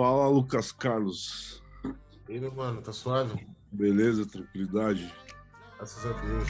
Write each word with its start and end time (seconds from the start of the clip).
Fala, 0.00 0.28
Lucas 0.28 0.72
Carlos. 0.72 1.62
E 2.26 2.32
aí, 2.32 2.40
meu 2.40 2.50
mano, 2.50 2.80
tá 2.80 2.90
suave? 2.90 3.46
Beleza, 3.70 4.24
tranquilidade? 4.24 5.14
Graças 5.76 6.06
a 6.06 6.12
Deus. 6.22 6.48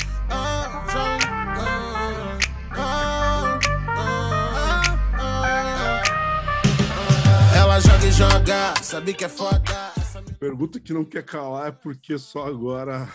Ela 7.56 7.80
joga 7.80 8.06
e 8.06 8.12
joga, 8.12 8.74
sabe 8.84 9.14
que 9.14 9.24
é 9.24 9.28
foda. 9.28 9.92
Pergunta 10.38 10.78
que 10.78 10.92
não 10.92 11.04
quer 11.04 11.24
calar 11.24 11.70
é 11.70 11.72
porque 11.72 12.16
só 12.18 12.46
agora 12.46 13.12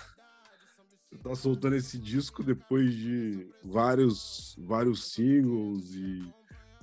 você 1.10 1.18
tá 1.18 1.34
soltando 1.34 1.78
esse 1.78 1.98
disco 1.98 2.44
depois 2.44 2.94
de 2.94 3.48
vários, 3.64 4.54
vários 4.60 5.14
singles 5.14 5.94
e 5.94 6.30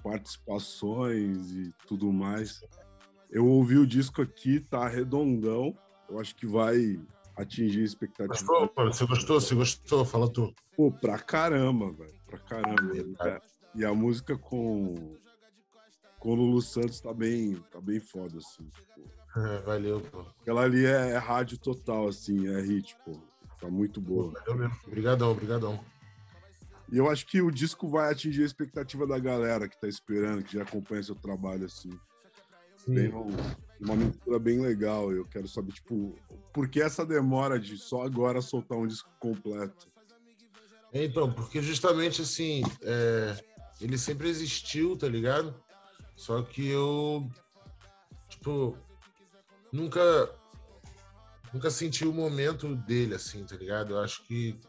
participações 0.03 1.51
e 1.51 1.71
tudo 1.87 2.11
mais. 2.11 2.63
Eu 3.33 3.47
ouvi 3.47 3.79
o 3.79 3.87
disco 3.87 4.21
aqui, 4.21 4.61
tá 4.61 4.87
redondão. 4.87 5.75
Eu 6.09 6.21
acho 6.21 6.37
que 6.37 6.47
vai 6.47 7.01
atingir 7.35 7.81
a 7.81 7.85
expectativa. 7.85 8.29
Gostou, 8.29 8.73
mano? 8.77 8.93
Você 8.93 9.07
gostou? 9.07 9.41
Você 9.41 9.55
gostou? 9.55 10.05
Fala 10.05 10.31
tu. 10.31 10.55
Pô, 10.77 10.93
pra 10.93 11.19
caramba, 11.19 11.91
velho. 11.91 12.15
Pra 12.27 12.39
caramba. 12.39 12.93
É. 13.27 13.41
E 13.75 13.87
a 13.87 13.95
música 13.95 14.37
com, 14.37 15.17
com 16.19 16.31
o 16.31 16.35
Lulu 16.35 16.61
Santos 16.61 17.01
tá 17.01 17.15
bem, 17.15 17.57
tá 17.71 17.81
bem 17.81 17.99
foda, 18.01 18.37
assim. 18.37 18.65
Tipo. 18.65 19.11
É, 19.35 19.63
valeu, 19.63 20.03
pô. 20.03 20.27
Aquela 20.43 20.65
ali 20.65 20.85
é, 20.85 21.13
é, 21.13 21.17
rádio 21.17 21.57
total, 21.57 22.09
assim, 22.09 22.49
é 22.49 22.61
hit, 22.61 22.95
pô. 23.03 23.19
Tá 23.59 23.71
muito 23.71 23.99
boa. 23.99 24.31
Valeu 24.31 24.57
mesmo. 24.57 24.77
Obrigadão, 24.87 25.31
obrigadão. 25.31 25.81
E 26.91 26.99
eu 26.99 27.09
acho 27.09 27.27
que 27.27 27.41
o 27.41 27.51
disco 27.51 27.89
vai 27.89 28.13
atingir 28.13 28.43
a 28.43 28.47
expectativa 28.47 29.07
da 29.07 29.19
galera 29.19 29.67
que 29.67 29.81
tá 29.81 29.89
esperando, 29.89 30.43
que 30.43 30.53
já 30.53 30.63
acompanha 30.63 31.03
seu 31.03 31.15
trabalho, 31.15 31.65
assim. 31.65 31.99
Uma 33.81 33.97
mistura 33.97 34.39
bem 34.39 34.61
legal. 34.61 35.13
Eu 35.13 35.25
quero 35.25 35.49
saber, 35.49 35.73
tipo, 35.73 36.15
por 36.53 36.69
que 36.69 36.81
essa 36.81 37.05
demora 37.05 37.59
de 37.59 37.77
só 37.77 38.03
agora 38.03 38.41
soltar 38.41 38.79
um 38.79 38.87
disco 38.87 39.11
completo? 39.19 39.89
Então, 40.93 41.33
porque 41.33 41.63
justamente 41.63 42.23
assim, 42.23 42.63
é, 42.83 43.37
ele 43.81 43.97
sempre 43.97 44.29
existiu, 44.29 44.97
tá 44.97 45.09
ligado? 45.09 45.55
Só 46.15 46.43
que 46.43 46.69
eu, 46.69 47.29
tipo, 48.29 48.77
nunca, 49.73 50.31
nunca 51.53 51.71
senti 51.71 52.07
o 52.07 52.13
momento 52.13 52.77
dele, 52.77 53.15
assim, 53.15 53.45
tá 53.45 53.57
ligado? 53.57 53.95
Eu 53.95 54.01
acho 54.01 54.23
que 54.25 54.61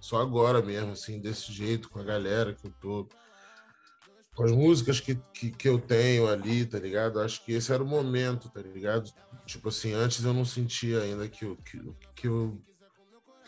só 0.00 0.20
agora 0.20 0.62
mesmo, 0.62 0.92
assim, 0.92 1.20
desse 1.20 1.52
jeito, 1.52 1.90
com 1.90 1.98
a 1.98 2.04
galera 2.04 2.54
que 2.54 2.66
eu 2.66 2.72
tô, 2.80 3.08
com 4.34 4.44
as 4.44 4.52
músicas 4.52 4.98
que, 4.98 5.14
que, 5.34 5.50
que, 5.50 5.68
eu 5.68 5.78
tenho 5.78 6.26
ali, 6.26 6.64
tá 6.64 6.78
ligado? 6.78 7.20
Acho 7.20 7.44
que 7.44 7.52
esse 7.52 7.72
era 7.72 7.82
o 7.82 7.86
momento, 7.86 8.48
tá 8.48 8.60
ligado? 8.60 9.12
Tipo 9.44 9.68
assim, 9.68 9.92
antes 9.92 10.24
eu 10.24 10.32
não 10.32 10.44
sentia 10.44 11.00
ainda 11.00 11.28
que 11.28 11.44
eu, 11.44 11.56
que, 11.56 11.78
que 12.14 12.28
eu, 12.28 12.62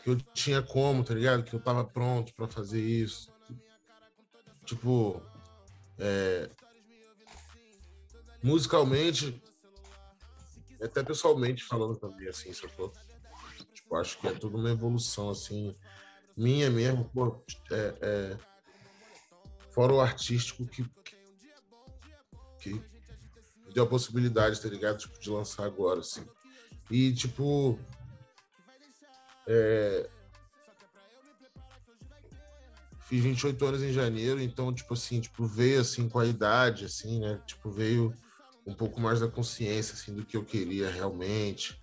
que 0.02 0.10
eu 0.10 0.16
tinha 0.34 0.62
como, 0.62 1.02
tá 1.02 1.14
ligado? 1.14 1.42
Que 1.42 1.54
eu 1.54 1.60
tava 1.60 1.84
pronto 1.84 2.34
para 2.34 2.46
fazer 2.46 2.80
isso. 2.80 3.32
Tipo, 4.66 5.22
é, 5.98 6.50
musicalmente, 8.42 9.42
até 10.82 11.02
pessoalmente 11.02 11.64
falando 11.64 11.96
também, 11.96 12.28
assim, 12.28 12.52
sacou? 12.52 12.92
Tipo, 13.72 13.96
acho 13.96 14.18
que 14.18 14.28
é 14.28 14.32
tudo 14.32 14.58
uma 14.58 14.70
evolução, 14.70 15.30
assim, 15.30 15.74
minha 16.36 16.70
mesmo, 16.70 17.06
pô, 17.06 17.42
é, 17.70 17.94
é, 18.02 18.38
fora 19.74 19.92
o 19.92 20.00
artístico 20.00 20.64
que, 20.66 20.88
que, 22.60 22.80
deu 23.74 23.82
a 23.82 23.88
possibilidade, 23.88 24.60
tá 24.60 24.68
ligado? 24.68 24.98
Tipo, 24.98 25.18
de 25.18 25.28
lançar 25.28 25.64
agora, 25.64 26.00
assim. 26.00 26.24
E, 26.88 27.12
tipo, 27.12 27.76
é, 29.48 30.08
fiz 33.00 33.22
28 33.22 33.64
anos 33.66 33.82
em 33.82 33.92
janeiro, 33.92 34.40
então, 34.40 34.72
tipo 34.72 34.94
assim, 34.94 35.20
tipo, 35.20 35.44
veio, 35.44 35.80
assim, 35.80 36.08
com 36.08 36.20
a 36.20 36.26
idade, 36.26 36.84
assim, 36.84 37.18
né? 37.18 37.42
Tipo, 37.44 37.68
veio 37.68 38.14
um 38.64 38.72
pouco 38.72 39.00
mais 39.00 39.20
da 39.20 39.28
consciência, 39.28 39.94
assim, 39.94 40.14
do 40.14 40.24
que 40.24 40.36
eu 40.36 40.44
queria 40.44 40.88
realmente, 40.88 41.80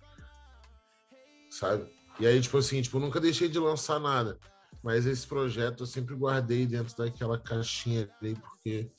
sabe? 1.50 1.86
E 2.18 2.26
aí, 2.26 2.40
tipo 2.40 2.56
assim, 2.56 2.80
tipo, 2.80 2.98
nunca 2.98 3.20
deixei 3.20 3.48
de 3.48 3.58
lançar 3.58 4.00
nada. 4.00 4.38
Mas 4.82 5.06
esse 5.06 5.26
projeto 5.26 5.84
eu 5.84 5.86
sempre 5.86 6.14
guardei 6.14 6.66
dentro 6.66 6.96
daquela 6.96 7.38
caixinha 7.38 8.10
ali, 8.20 8.34
porque 8.34 8.90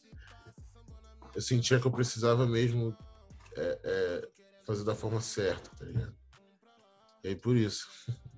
eu 1.35 1.41
sentia 1.41 1.79
que 1.79 1.85
eu 1.85 1.91
precisava 1.91 2.45
mesmo 2.45 2.95
é, 3.55 3.79
é, 3.83 4.29
fazer 4.65 4.83
da 4.83 4.95
forma 4.95 5.19
certa, 5.19 5.69
tá 5.77 5.85
ligado? 5.85 6.15
E 7.23 7.29
aí 7.29 7.35
por 7.35 7.55
isso. 7.55 7.87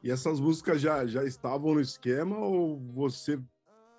E 0.00 0.12
essas 0.12 0.38
músicas 0.38 0.80
já, 0.80 1.04
já 1.08 1.24
estavam 1.24 1.74
no 1.74 1.80
esquema 1.80 2.38
ou 2.38 2.78
você 2.78 3.36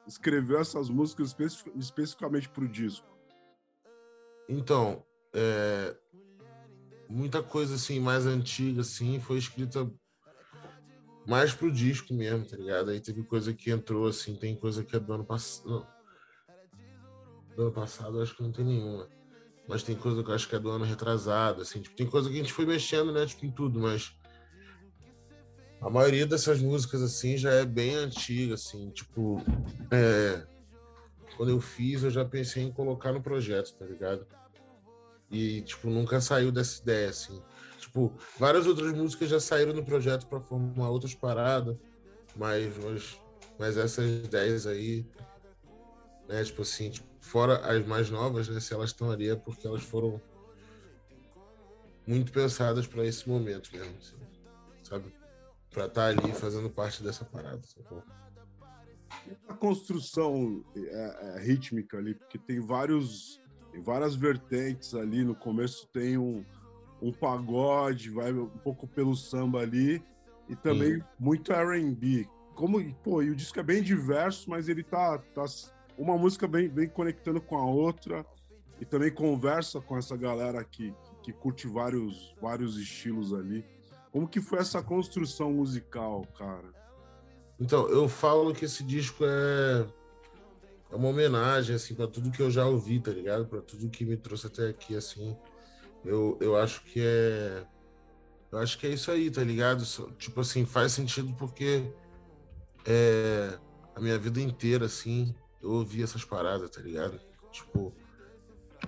escreveu 0.08 0.58
essas 0.58 0.90
músicas 0.90 1.28
especific, 1.28 1.78
especificamente 1.78 2.48
para 2.48 2.64
o 2.64 2.70
disco? 2.70 3.06
Então, 4.48 5.04
é, 5.34 5.96
muita 7.10 7.44
coisa 7.44 7.76
assim 7.76 8.00
mais 8.00 8.26
antiga 8.26 8.80
assim 8.80 9.20
foi 9.20 9.38
escrita 9.38 9.92
mais 11.30 11.54
pro 11.54 11.72
disco 11.72 12.12
mesmo, 12.12 12.44
tá 12.44 12.58
ligado? 12.58 12.90
Aí 12.90 13.00
teve 13.00 13.22
coisa 13.24 13.54
que 13.54 13.70
entrou 13.70 14.08
assim, 14.08 14.36
tem 14.36 14.56
coisa 14.56 14.84
que 14.84 14.96
é 14.96 15.00
do 15.00 15.14
ano 15.14 15.24
passado. 15.24 15.86
Do 17.56 17.62
ano 17.64 17.72
passado 17.72 18.20
acho 18.20 18.36
que 18.36 18.42
não 18.42 18.52
tem 18.52 18.66
nenhuma. 18.66 19.08
Mas 19.68 19.84
tem 19.84 19.96
coisa 19.96 20.24
que 20.24 20.32
eu 20.32 20.34
acho 20.34 20.50
que 20.50 20.56
é 20.56 20.60
do 20.60 20.72
ano 20.72 20.84
retrasado, 20.84 21.62
assim, 21.62 21.80
tipo, 21.80 21.96
tem 21.96 22.08
coisa 22.08 22.28
que 22.28 22.34
a 22.34 22.40
gente 22.40 22.52
foi 22.52 22.66
mexendo, 22.66 23.14
né, 23.14 23.24
tipo, 23.28 23.46
em 23.46 23.52
tudo, 23.52 23.80
mas 23.80 24.12
a 25.80 25.90
maioria 25.92 26.26
dessas 26.26 26.60
músicas, 26.60 27.04
assim, 27.04 27.38
já 27.38 27.52
é 27.52 27.64
bem 27.64 27.94
antiga, 27.94 28.56
assim, 28.56 28.90
tipo, 28.90 29.40
é... 29.92 30.44
quando 31.38 31.50
eu 31.50 31.62
fiz, 31.62 32.02
eu 32.02 32.10
já 32.10 32.26
pensei 32.26 32.64
em 32.64 32.72
colocar 32.72 33.14
no 33.14 33.22
projeto, 33.22 33.76
tá 33.76 33.86
ligado? 33.86 34.26
E, 35.30 35.62
tipo, 35.62 35.88
nunca 35.92 36.20
saiu 36.20 36.52
dessa 36.52 36.82
ideia, 36.82 37.10
assim. 37.10 37.40
Tipo, 37.80 38.14
várias 38.38 38.68
outras 38.68 38.92
músicas 38.92 39.30
já 39.30 39.40
saíram 39.40 39.74
no 39.74 39.84
projeto 39.84 40.28
para 40.28 40.40
formar 40.42 40.90
outras 40.90 41.16
paradas, 41.16 41.78
mas, 42.36 42.78
mas, 42.78 43.20
mas 43.58 43.78
essas 43.78 44.28
10 44.28 44.68
aí, 44.68 45.06
né, 46.28 46.44
tipo 46.44 46.62
assim, 46.62 46.90
tipo, 46.90 47.08
fora 47.22 47.58
as 47.58 47.86
mais 47.86 48.10
novas, 48.10 48.50
né, 48.50 48.60
se 48.60 48.74
elas 48.74 48.90
estão 48.90 49.10
ali 49.10 49.30
é 49.30 49.36
porque 49.36 49.66
elas 49.66 49.84
foram 49.84 50.22
muito 52.06 52.32
pensadas 52.32 52.86
para 52.86 53.06
esse 53.06 53.30
momento 53.30 53.70
mesmo, 53.72 53.96
assim, 53.98 54.18
sabe? 54.84 55.14
Para 55.70 55.86
estar 55.86 56.14
tá 56.14 56.22
ali 56.22 56.34
fazendo 56.34 56.70
parte 56.70 57.02
dessa 57.04 57.24
parada, 57.24 57.62
sacou? 57.64 58.04
A 59.48 59.54
construção 59.54 60.64
é, 60.76 61.36
é, 61.38 61.40
rítmica 61.40 61.98
ali, 61.98 62.16
porque 62.16 62.38
tem 62.38 62.60
vários, 62.60 63.40
tem 63.72 63.82
várias 63.82 64.16
vertentes 64.16 64.94
ali. 64.96 65.24
No 65.24 65.36
começo 65.36 65.88
tem 65.88 66.18
um, 66.18 66.44
um 67.02 67.12
pagode, 67.12 68.10
vai 68.10 68.34
um 68.34 68.48
pouco 68.48 68.88
pelo 68.88 69.16
samba 69.16 69.60
ali, 69.60 70.04
e 70.48 70.56
também 70.56 70.96
Sim. 70.96 71.04
muito 71.20 71.54
R&B. 71.54 72.28
Como, 72.56 72.94
pô, 72.96 73.22
e 73.22 73.30
o 73.30 73.36
disco 73.36 73.60
é 73.60 73.64
bem 73.64 73.82
diverso, 73.82 74.50
mas 74.50 74.68
ele 74.68 74.84
tá, 74.84 75.18
tá 75.18 75.46
uma 75.98 76.18
música 76.18 76.48
bem, 76.48 76.68
bem 76.68 76.90
conectando 76.90 77.40
com 77.40 77.58
a 77.58 77.66
outra 77.66 78.26
e 78.80 78.86
também 78.86 79.12
conversa 79.12 79.80
com 79.80 79.98
essa 79.98 80.18
galera 80.18 80.64
que, 80.64 80.94
que 81.22 81.32
curte 81.32 81.68
vários, 81.68 82.36
vários 82.42 82.78
estilos 82.78 83.34
ali. 83.34 83.64
Como 84.12 84.28
que 84.28 84.42
foi 84.42 84.60
essa 84.60 84.82
construção 84.82 85.52
musical, 85.52 86.26
cara? 86.38 86.74
Então, 87.60 87.88
eu 87.90 88.08
falo 88.08 88.54
que 88.54 88.66
esse 88.66 88.84
disco 88.84 89.24
é, 89.26 89.86
é 90.92 90.96
uma 90.96 91.10
homenagem 91.10 91.76
assim 91.76 91.94
para 91.94 92.08
tudo 92.08 92.32
que 92.32 92.42
eu 92.42 92.50
já 92.50 92.66
ouvi, 92.66 93.00
tá 93.00 93.12
ligado? 93.12 93.46
Para 93.46 93.62
tudo 93.62 93.90
que 93.90 94.06
me 94.06 94.18
trouxe 94.18 94.48
até 94.48 94.70
aqui 94.70 94.96
assim. 94.96 95.38
Eu, 96.04 96.38
eu 96.42 96.58
acho 96.58 96.84
que 96.84 97.02
é. 97.02 97.66
Eu 98.52 98.58
acho 98.58 98.80
que 98.80 98.88
é 98.88 98.90
isso 98.90 99.12
aí, 99.12 99.30
tá 99.30 99.44
ligado? 99.44 99.84
Tipo 100.18 100.42
assim, 100.42 100.66
faz 100.66 100.94
sentido 100.94 101.36
porque 101.38 101.94
é, 102.86 103.60
a 103.96 104.02
minha 104.02 104.18
vida 104.18 104.42
inteira, 104.42 104.86
assim, 104.86 105.36
eu 105.62 105.72
ouvi 105.72 106.02
essas 106.02 106.26
paradas, 106.26 106.70
tá 106.70 106.82
ligado? 106.82 107.20
Tipo, 107.52 107.94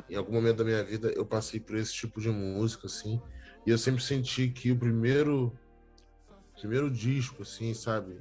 em 0.10 0.16
algum 0.16 0.34
momento 0.34 0.58
da 0.58 0.64
minha 0.64 0.84
vida 0.84 1.12
eu 1.16 1.26
passei 1.26 1.60
por 1.60 1.76
esse 1.76 1.94
tipo 1.94 2.20
de 2.20 2.30
música, 2.30 2.88
assim, 2.88 3.22
e 3.66 3.70
eu 3.70 3.78
sempre 3.78 4.02
senti 4.02 4.50
que 4.50 4.72
o 4.72 4.80
primeiro, 4.80 5.58
primeiro 6.60 6.90
disco, 6.90 7.44
assim, 7.44 7.74
sabe? 7.74 8.20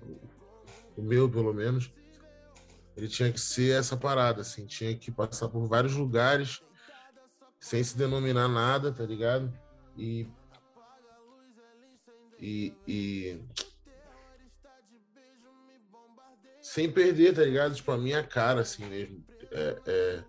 O, 0.97 1.03
meu, 1.03 1.31
pelo 1.31 1.55
menos, 1.55 1.93
ele 2.97 3.09
tinha 3.09 3.33
que 3.33 3.41
ser 3.41 3.79
essa 3.79 3.97
parada, 3.97 4.43
assim, 4.43 4.67
tinha 4.67 4.95
que 4.95 5.11
passar 5.11 5.49
por 5.49 5.67
vários 5.67 5.95
lugares 5.95 6.63
sem 7.61 7.85
se 7.85 7.97
denominar 7.97 8.49
nada, 8.49 8.91
tá 8.91 9.05
ligado? 9.05 9.53
E. 9.97 10.27
E. 12.41 12.75
e 12.89 13.41
sem 16.63 16.91
perder, 16.91 17.35
tá 17.35 17.43
ligado? 17.43 17.75
Tipo, 17.75 17.93
a 17.93 17.99
minha 17.99 18.23
cara, 18.23 18.63
assim 18.63 18.87
mesmo. 18.87 19.25
É, 19.51 19.83
é... 19.87 20.25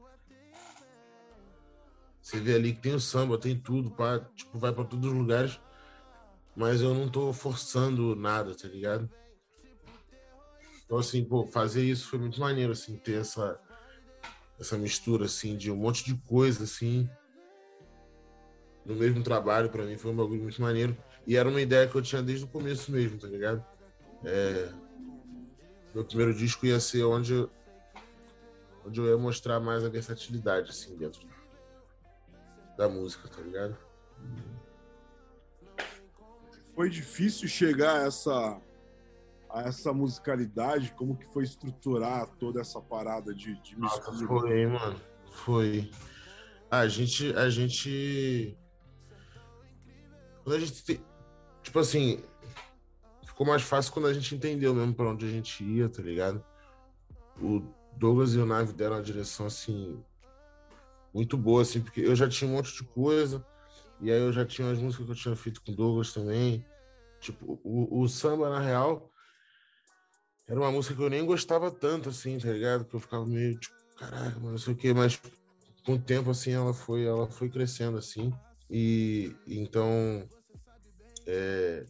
Você 2.21 2.39
vê 2.39 2.55
ali 2.55 2.73
que 2.73 2.81
tem 2.81 2.93
o 2.93 2.99
samba, 2.99 3.37
tem 3.37 3.59
tudo, 3.59 3.91
pá, 3.91 4.19
tipo, 4.35 4.57
vai 4.57 4.73
para 4.73 4.85
todos 4.85 5.09
os 5.09 5.17
lugares, 5.17 5.59
mas 6.55 6.81
eu 6.81 6.93
não 6.93 7.09
tô 7.09 7.33
forçando 7.33 8.15
nada, 8.15 8.55
tá 8.55 8.67
ligado? 8.67 9.09
Então, 10.85 10.97
assim, 10.97 11.23
pô, 11.23 11.45
fazer 11.47 11.83
isso 11.83 12.07
foi 12.07 12.19
muito 12.19 12.39
maneiro, 12.39 12.71
assim, 12.71 12.97
ter 12.97 13.19
essa, 13.19 13.59
essa 14.59 14.77
mistura, 14.77 15.25
assim, 15.25 15.57
de 15.57 15.71
um 15.71 15.75
monte 15.75 16.03
de 16.03 16.15
coisa, 16.15 16.63
assim, 16.63 17.09
no 18.85 18.95
mesmo 18.95 19.23
trabalho, 19.23 19.69
para 19.69 19.83
mim 19.83 19.97
foi 19.97 20.11
um 20.11 20.15
bagulho 20.15 20.41
muito 20.41 20.61
maneiro. 20.61 20.97
E 21.25 21.37
era 21.37 21.47
uma 21.47 21.61
ideia 21.61 21.87
que 21.87 21.95
eu 21.95 22.01
tinha 22.01 22.21
desde 22.21 22.45
o 22.45 22.47
começo 22.47 22.91
mesmo, 22.91 23.19
tá 23.19 23.27
ligado? 23.27 23.63
É, 24.23 24.71
meu 25.93 26.05
primeiro 26.05 26.33
disco 26.33 26.65
ia 26.65 26.79
ser 26.79 27.03
onde 27.03 27.33
eu, 27.33 27.49
onde 28.85 28.99
eu 28.99 29.05
ia 29.07 29.17
mostrar 29.17 29.59
mais 29.59 29.83
a 29.83 29.89
versatilidade, 29.89 30.71
assim, 30.71 30.95
dentro 30.95 31.21
da 32.77 32.87
música, 32.87 33.27
tá 33.27 33.41
ligado? 33.41 33.77
Foi 36.73 36.89
difícil 36.89 37.47
chegar 37.47 38.01
a 38.01 38.07
essa, 38.07 38.61
a 39.49 39.61
essa 39.63 39.93
musicalidade? 39.93 40.93
Como 40.93 41.17
que 41.17 41.25
foi 41.27 41.43
estruturar 41.43 42.27
toda 42.39 42.61
essa 42.61 42.81
parada 42.81 43.35
de, 43.35 43.61
de 43.61 43.79
mistura? 43.79 44.17
Ah, 44.23 44.27
foi, 44.27 44.65
mano. 44.65 45.01
Foi. 45.31 45.91
a 46.69 46.87
gente, 46.87 47.35
a 47.35 47.49
gente... 47.49 48.57
Quando 50.43 50.55
a 50.55 50.59
gente... 50.59 51.01
Tipo 51.63 51.79
assim, 51.79 52.23
ficou 53.23 53.45
mais 53.45 53.61
fácil 53.61 53.93
quando 53.93 54.07
a 54.07 54.13
gente 54.13 54.35
entendeu 54.35 54.73
mesmo 54.73 54.93
para 54.93 55.09
onde 55.09 55.25
a 55.25 55.29
gente 55.29 55.63
ia, 55.63 55.87
tá 55.87 56.01
ligado? 56.01 56.43
O 57.39 57.61
Douglas 57.97 58.33
e 58.33 58.39
o 58.39 58.45
Nave 58.45 58.73
deram 58.73 58.95
uma 58.95 59.03
direção 59.03 59.45
assim 59.45 60.03
muito 61.13 61.37
boa, 61.37 61.61
assim, 61.61 61.81
porque 61.81 62.01
eu 62.01 62.15
já 62.15 62.27
tinha 62.27 62.49
um 62.49 62.53
monte 62.53 62.73
de 62.73 62.83
coisa, 62.83 63.45
e 63.99 64.11
aí 64.11 64.19
eu 64.19 64.31
já 64.31 64.45
tinha 64.45 64.71
as 64.71 64.79
músicas 64.79 65.05
que 65.05 65.11
eu 65.11 65.15
tinha 65.15 65.35
feito 65.35 65.61
com 65.61 65.71
o 65.71 65.75
Douglas 65.75 66.13
também. 66.13 66.65
Tipo, 67.19 67.59
o, 67.63 68.01
o 68.01 68.07
samba, 68.07 68.49
na 68.49 68.59
real, 68.59 69.11
era 70.47 70.59
uma 70.59 70.71
música 70.71 70.95
que 70.95 71.01
eu 71.01 71.09
nem 71.09 71.25
gostava 71.25 71.69
tanto, 71.69 72.09
assim, 72.09 72.37
tá 72.39 72.51
ligado? 72.51 72.85
Que 72.85 72.95
eu 72.95 72.99
ficava 72.99 73.25
meio, 73.25 73.59
tipo, 73.59 73.75
caraca, 73.97 74.39
não 74.39 74.57
sei 74.57 74.73
o 74.73 74.77
quê, 74.77 74.93
mas 74.93 75.21
com 75.85 75.93
o 75.93 75.99
tempo, 75.99 76.31
assim, 76.31 76.51
ela 76.51 76.73
foi, 76.73 77.05
ela 77.05 77.27
foi 77.27 77.49
crescendo, 77.49 77.97
assim. 77.97 78.33
E 78.71 79.35
então, 79.45 80.25
é, 81.27 81.85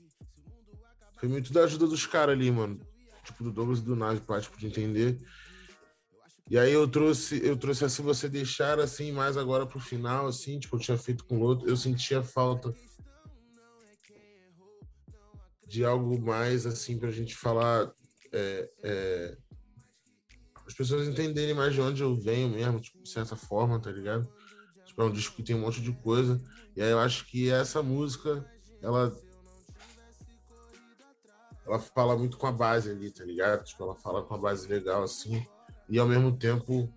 foi 1.20 1.30
muito 1.30 1.54
da 1.54 1.64
ajuda 1.64 1.86
dos 1.86 2.08
caras 2.08 2.36
ali, 2.36 2.50
mano. 2.50 2.80
Tipo, 3.24 3.44
do 3.44 3.52
Douglas 3.52 3.80
e 3.80 3.84
do 3.84 3.96
Nave, 3.96 4.22
pra, 4.22 4.42
tipo, 4.42 4.58
de 4.58 4.66
entender. 4.66 5.20
E 6.50 6.58
aí 6.58 6.74
eu 6.74 6.88
trouxe, 6.88 7.40
eu 7.46 7.56
trouxe 7.56 7.86
assim, 7.86 8.02
você 8.02 8.28
deixar 8.28 8.80
assim, 8.80 9.12
mais 9.12 9.38
agora 9.38 9.66
pro 9.66 9.80
final, 9.80 10.28
assim, 10.28 10.60
tipo, 10.60 10.76
eu 10.76 10.80
tinha 10.80 10.98
feito 10.98 11.24
com 11.26 11.38
o 11.38 11.42
outro, 11.42 11.70
eu 11.70 11.78
sentia 11.78 12.24
falta 12.24 12.74
de 15.68 15.86
algo 15.86 16.20
mais, 16.20 16.66
assim, 16.66 16.98
pra 16.98 17.12
gente 17.12 17.36
falar. 17.36 17.94
É, 18.34 18.70
é, 18.84 19.38
as 20.66 20.74
pessoas 20.74 21.08
entenderem 21.08 21.54
mais 21.54 21.74
de 21.74 21.82
onde 21.82 22.02
eu 22.02 22.16
venho 22.16 22.50
mesmo, 22.50 22.82
tipo, 22.82 23.02
de 23.02 23.10
certa 23.10 23.36
forma, 23.36 23.80
tá 23.80 23.92
ligado? 23.92 24.28
Tipo, 24.92 25.02
é 25.04 25.06
um 25.06 25.44
tem 25.44 25.56
um 25.56 25.62
monte 25.62 25.82
de 25.82 25.94
coisa. 25.94 26.42
E 26.76 26.82
aí 26.82 26.90
eu 26.90 27.00
acho 27.00 27.26
que 27.26 27.50
essa 27.50 27.82
música, 27.82 28.46
ela 28.82 29.16
ela 31.66 31.80
fala 31.80 32.18
muito 32.18 32.38
com 32.38 32.48
a 32.48 32.52
base 32.52 32.90
ali, 32.90 33.10
tá 33.10 33.24
ligado? 33.24 33.64
Tipo, 33.64 33.84
ela 33.84 33.96
fala 33.96 34.24
com 34.24 34.36
a 34.36 34.38
base 34.38 34.68
legal, 34.68 35.04
assim, 35.04 35.46
e 35.88 35.98
ao 35.98 36.08
mesmo 36.08 36.36
tempo 36.36 36.94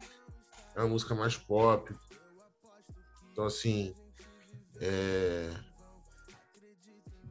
é 0.75 0.81
uma 0.81 0.89
música 0.89 1.15
mais 1.15 1.37
pop. 1.37 1.95
Então, 3.31 3.45
assim, 3.45 3.95
é... 4.81 5.53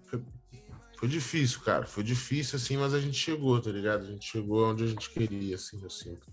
foi, 0.05 0.23
foi, 0.97 1.07
difícil, 1.09 1.59
cara. 1.61 1.85
Foi 1.85 2.03
difícil, 2.03 2.55
assim, 2.55 2.77
mas 2.77 2.93
a 2.93 2.99
gente 3.01 3.17
chegou, 3.17 3.61
tá 3.61 3.71
ligado? 3.71 4.03
A 4.03 4.11
gente 4.11 4.25
chegou 4.25 4.69
onde 4.69 4.85
a 4.85 4.87
gente 4.87 5.09
queria, 5.09 5.55
assim, 5.55 5.81
eu 5.83 5.89
sinto. 5.89 6.32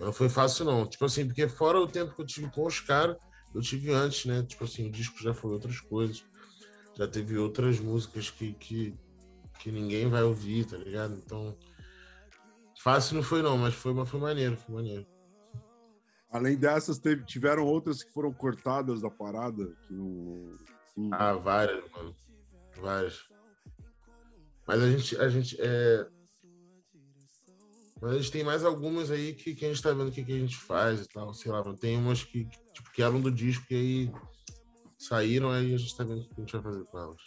Não 0.00 0.12
foi 0.12 0.28
fácil, 0.28 0.64
não. 0.64 0.86
Tipo 0.86 1.04
assim, 1.04 1.26
porque 1.26 1.48
fora 1.48 1.78
o 1.78 1.86
tempo 1.86 2.14
que 2.14 2.22
eu 2.22 2.26
tive 2.26 2.50
com 2.50 2.66
os 2.66 2.80
caras, 2.80 3.16
eu 3.54 3.60
tive 3.60 3.92
antes, 3.92 4.24
né? 4.24 4.42
Tipo 4.42 4.64
assim, 4.64 4.88
o 4.88 4.90
disco 4.90 5.22
já 5.22 5.34
foi 5.34 5.50
outras 5.52 5.78
coisas. 5.80 6.24
Já 6.96 7.06
teve 7.06 7.36
outras 7.38 7.78
músicas 7.78 8.30
que, 8.30 8.52
que 8.54 8.98
que 9.60 9.70
ninguém 9.70 10.08
vai 10.08 10.22
ouvir, 10.22 10.64
tá 10.64 10.76
ligado? 10.76 11.14
Então, 11.14 11.56
fácil 12.82 13.16
não 13.16 13.22
foi 13.22 13.42
não, 13.42 13.58
mas 13.58 13.74
foi, 13.74 13.92
mas 13.92 14.08
foi 14.08 14.18
maneiro, 14.18 14.56
foi 14.56 14.74
maneiro. 14.74 15.06
Além 16.30 16.56
dessas, 16.56 16.98
teve, 16.98 17.24
tiveram 17.24 17.64
outras 17.64 18.02
que 18.02 18.12
foram 18.12 18.32
cortadas 18.32 19.02
da 19.02 19.10
parada? 19.10 19.66
Que. 19.86 21.10
Ah, 21.12 21.34
várias, 21.34 21.90
mano. 21.90 22.14
Várias. 22.80 23.24
Mas 24.66 24.82
a 24.82 24.90
gente, 24.90 25.16
a 25.16 25.28
gente 25.28 25.56
é... 25.60 26.06
Mas 28.00 28.12
a 28.12 28.16
gente 28.16 28.32
tem 28.32 28.42
mais 28.42 28.64
algumas 28.64 29.10
aí 29.10 29.34
que, 29.34 29.54
que 29.54 29.64
a 29.64 29.68
gente 29.68 29.82
tá 29.82 29.92
vendo 29.92 30.08
o 30.08 30.12
que, 30.12 30.24
que 30.24 30.32
a 30.32 30.38
gente 30.38 30.56
faz 30.56 31.02
e 31.02 31.08
tal, 31.08 31.34
sei 31.34 31.52
lá, 31.52 31.62
tem 31.74 31.98
umas 31.98 32.24
que, 32.24 32.46
tipo, 32.72 32.90
que 32.92 33.02
eram 33.02 33.20
do 33.20 33.30
disco 33.30 33.66
e 33.70 33.74
aí 33.74 34.12
saíram, 34.98 35.50
aí 35.50 35.74
a 35.74 35.78
gente 35.78 35.96
tá 35.96 36.04
vendo 36.04 36.22
o 36.22 36.24
que 36.24 36.34
a 36.36 36.40
gente 36.40 36.52
vai 36.52 36.62
fazer 36.62 36.84
com 36.84 36.98
elas. 36.98 37.20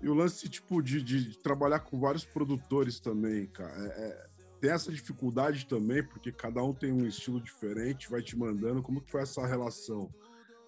E 0.00 0.08
o 0.08 0.14
lance, 0.14 0.48
tipo, 0.48 0.80
de, 0.80 1.02
de 1.02 1.36
trabalhar 1.38 1.80
com 1.80 1.98
vários 1.98 2.24
produtores 2.24 3.00
também, 3.00 3.46
cara. 3.46 3.72
É, 3.72 3.86
é, 3.86 4.28
tem 4.60 4.70
essa 4.70 4.92
dificuldade 4.92 5.66
também, 5.66 6.02
porque 6.04 6.30
cada 6.32 6.62
um 6.62 6.72
tem 6.72 6.92
um 6.92 7.04
estilo 7.04 7.40
diferente, 7.40 8.10
vai 8.10 8.22
te 8.22 8.36
mandando. 8.36 8.82
Como 8.82 9.00
que 9.00 9.10
foi 9.10 9.22
essa 9.22 9.44
relação? 9.46 10.08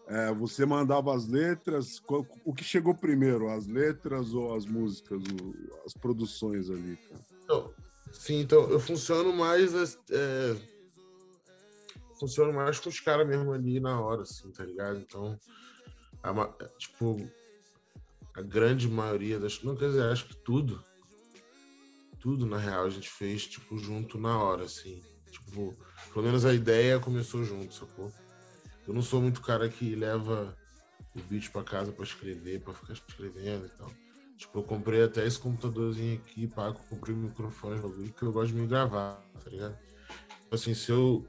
É, 0.09 0.35
você 0.35 0.67
mandava 0.67 1.15
as 1.15 1.29
letras, 1.29 2.03
o 2.45 2.53
que 2.53 2.65
chegou 2.65 2.95
primeiro, 2.95 3.49
as 3.49 3.69
letras 3.69 4.35
ou 4.35 4.55
as 4.55 4.67
músicas, 4.67 5.23
o, 5.23 5.85
as 5.87 5.95
produções 5.95 6.69
ali, 6.69 6.97
cara? 6.97 7.25
Então, 7.45 7.73
sim, 8.13 8.41
então 8.41 8.69
eu 8.71 8.81
funciono 8.81 9.33
mais 9.33 9.75
é, 10.11 10.57
funciono 12.21 12.53
mais 12.53 12.79
com 12.79 12.91
os 12.91 13.01
caras 13.01 13.27
mesmo 13.27 13.51
ali 13.53 13.81
na 13.81 13.99
hora, 13.99 14.23
assim, 14.23 14.53
tá 14.53 14.63
ligado? 14.63 14.99
Então, 14.99 15.39
é 16.23 16.65
tipo, 16.79 17.17
a 18.35 18.43
grande 18.43 18.87
maioria 18.89 19.41
das. 19.41 19.63
Não 19.63 19.75
quer 19.75 19.89
dizer, 19.89 20.05
acho 20.05 20.27
que 20.27 20.37
tudo. 20.37 20.85
Tudo, 22.21 22.45
na 22.45 22.59
real, 22.59 22.85
a 22.85 22.91
gente 22.91 23.09
fez, 23.09 23.47
tipo, 23.47 23.79
junto 23.79 24.19
na 24.19 24.39
hora, 24.39 24.65
assim. 24.65 25.03
Tipo, 25.31 25.75
pelo 26.13 26.27
menos 26.27 26.45
a 26.45 26.53
ideia 26.53 27.01
começou 27.01 27.43
junto, 27.43 27.73
sacou? 27.73 28.13
Eu 28.87 28.93
não 28.93 29.01
sou 29.01 29.23
muito 29.23 29.41
cara 29.41 29.69
que 29.71 29.95
leva 29.95 30.55
o 31.17 31.21
beat 31.23 31.51
pra 31.51 31.65
casa 31.65 31.93
pra 31.93 32.05
escrever, 32.05 32.61
pra 32.61 32.75
ficar 32.75 32.93
escrevendo 32.93 33.67
e 33.67 33.71
tal. 33.71 33.91
Tipo, 34.41 34.61
eu 34.61 34.63
comprei 34.63 35.03
até 35.05 35.27
esse 35.27 35.39
computadorzinho 35.39 36.19
aqui, 36.19 36.47
pá, 36.47 36.73
comprei 36.89 37.15
o 37.15 37.19
microfone, 37.19 37.79
bagulho, 37.79 38.11
que 38.11 38.23
eu 38.23 38.33
gosto 38.33 38.55
de 38.55 38.59
me 38.59 38.67
gravar, 38.67 39.23
tá 39.45 39.51
ligado? 39.51 39.79
Tipo 40.45 40.55
assim, 40.55 40.73
se 40.73 40.91
eu. 40.91 41.27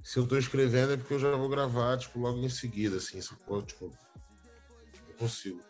Se 0.00 0.20
eu 0.20 0.28
tô 0.28 0.38
escrevendo 0.38 0.92
é 0.92 0.96
porque 0.96 1.14
eu 1.14 1.18
já 1.18 1.34
vou 1.34 1.48
gravar, 1.48 1.98
tipo, 1.98 2.20
logo 2.20 2.38
em 2.38 2.48
seguida, 2.48 2.98
assim, 2.98 3.20
sacou? 3.20 3.62
Tipo, 3.62 3.90
consigo. 5.18 5.60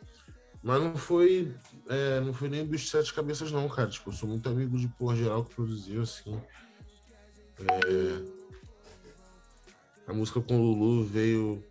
Mas 0.62 0.82
não 0.82 0.94
foi, 0.94 1.56
é, 1.88 2.20
não 2.20 2.35
foi 2.35 2.50
nem 2.50 2.68
de 2.68 2.78
sete 2.78 3.14
cabeças, 3.14 3.50
não, 3.50 3.66
cara. 3.70 3.88
Tipo, 3.88 4.11
eu 4.11 4.14
sou 4.14 4.28
muito 4.28 4.46
amigo 4.50 4.76
de 4.76 4.87
porra 4.87 5.16
geral 5.16 5.46
que 5.46 5.54
produziu, 5.54 6.02
assim. 6.02 6.38
É... 7.58 8.37
A 10.06 10.12
música 10.12 10.42
com 10.42 10.58
o 10.58 10.61
Lulu 10.61 11.04
veio 11.06 11.64